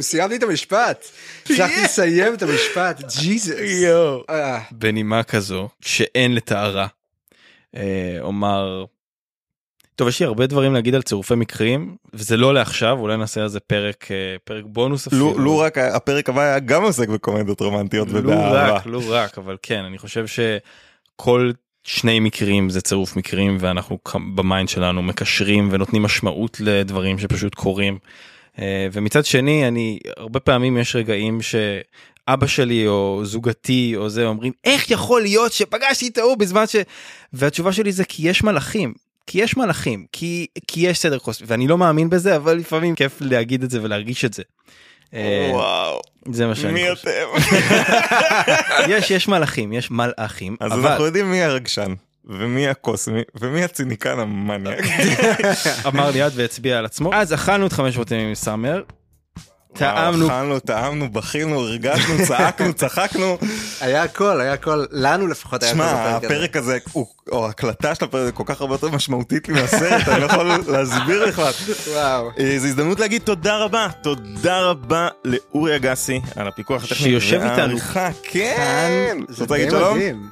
[0.00, 1.04] סיימתי את המשפט.
[1.44, 3.00] הצלחתי לסיים את המשפט.
[3.20, 3.56] ג'יזוס.
[4.70, 6.86] בנימה כזו שאין לתארה.
[8.20, 8.84] אומר
[9.96, 13.48] טוב יש לי הרבה דברים להגיד על צירופי מקרים וזה לא לעכשיו אולי נעשה על
[13.48, 14.08] זה פרק
[14.44, 15.38] פרק בונוס אפילו.
[15.38, 18.68] לו רק הפרק הבא היה גם עוסק בקומדיות רומנטיות ובאהבה.
[18.68, 21.50] לא רק לא רק אבל כן אני חושב שכל
[21.84, 23.98] שני מקרים זה צירוף מקרים ואנחנו
[24.34, 27.98] ב mind שלנו מקשרים ונותנים משמעות לדברים שפשוט קורים.
[28.92, 31.54] ומצד שני אני הרבה פעמים יש רגעים ש...
[32.28, 36.76] אבא שלי או זוגתי או זה אומרים איך יכול להיות שפגשתי את ההוא בזמן ש...
[37.32, 38.94] והתשובה שלי זה כי יש מלאכים
[39.26, 43.16] כי יש מלאכים כי כי יש סדר כוס ואני לא מאמין בזה אבל לפעמים כיף
[43.20, 44.42] להגיד את זה ולהרגיש את זה.
[45.50, 46.00] וואו
[46.30, 47.08] זה מה שאני מי חושב.
[47.36, 48.90] אתם?
[48.92, 51.94] יש יש מלאכים יש מלאכים אז אבל אנחנו יודעים מי הרגשן
[52.24, 54.78] ומי הקוסמי ומי הציניקן המניאק.
[55.86, 58.82] אמר ליעד והצביע על עצמו אז אכלנו את 500 ימים עם סאמר.
[59.72, 63.38] טעמנו אכלנו, טעמנו, בכינו, הרגשנו, צעקנו, צחקנו.
[63.80, 66.26] היה הכל, היה הכל, לנו לפחות היה הכל שמע, הזה.
[66.26, 66.78] הפרק הזה,
[67.32, 71.24] או ההקלטה של הפרק, כל כך הרבה יותר משמעותית לי מהסרט, אני לא יכול להסביר
[71.24, 71.42] לך.
[71.92, 72.30] וואו.
[72.38, 76.98] אה, זו הזדמנות להגיד תודה רבה, תודה רבה לאורי אגסי על הפיקוח הטכני.
[76.98, 77.78] שיושב איתנו
[78.22, 79.18] כן.
[79.28, 79.96] זה רוצה להגיד שלום?
[79.96, 80.28] מדהים.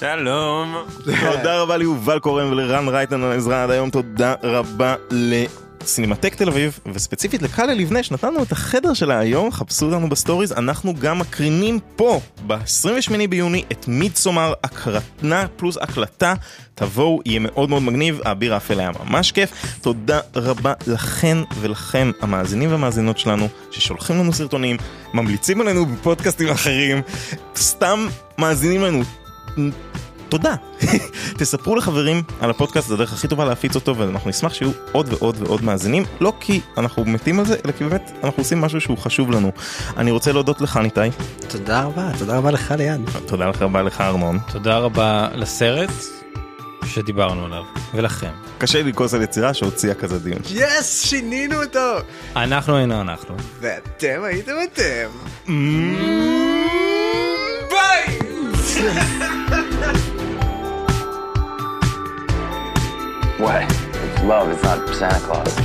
[0.00, 0.76] שלום.
[1.04, 4.94] תודה רבה ליובל קורן ולרן רייטן על העזרה עד היום, תודה רבה
[5.84, 10.94] לסינמטק תל אביב, וספציפית לקאלה לבנה שנתנו את החדר שלה היום, חפשו אותנו בסטוריז, אנחנו
[10.94, 16.34] גם מקרינים פה ב-28 ביוני את מידסומר הקרנה פלוס הקלטה,
[16.74, 22.70] תבואו, יהיה מאוד מאוד מגניב, האביר האפל היה ממש כיף, תודה רבה לכן ולכם המאזינים
[22.70, 24.76] והמאזינות שלנו, ששולחים לנו סרטונים,
[25.14, 27.02] ממליצים עלינו בפודקאסטים אחרים,
[27.56, 28.06] סתם
[28.38, 29.02] מאזינים לנו.
[30.28, 30.54] תודה.
[31.38, 35.36] תספרו לחברים על הפודקאסט, זו הדרך הכי טובה להפיץ אותו, ואנחנו נשמח שיהיו עוד ועוד
[35.42, 38.98] ועוד מאזינים, לא כי אנחנו מתים על זה, אלא כי באמת אנחנו עושים משהו שהוא
[38.98, 39.52] חשוב לנו.
[39.96, 41.10] אני רוצה להודות לך, ניתאי.
[41.48, 43.00] תודה רבה, תודה רבה לך ליעד.
[43.26, 44.38] תודה לך רבה לך, ארנון.
[44.52, 45.90] תודה רבה לסרט
[46.86, 47.62] שדיברנו עליו
[47.94, 50.38] ולכם קשה לי לכעוס על יצירה שהוציאה כזה דיון.
[50.50, 51.96] יס, שינינו אותו.
[52.36, 53.36] אנחנו היינו אנחנו.
[53.60, 55.08] ואתם הייתם אתם.
[57.70, 58.18] ביי!
[63.44, 63.60] What?
[63.60, 65.63] It's love, it's not Santa Claus.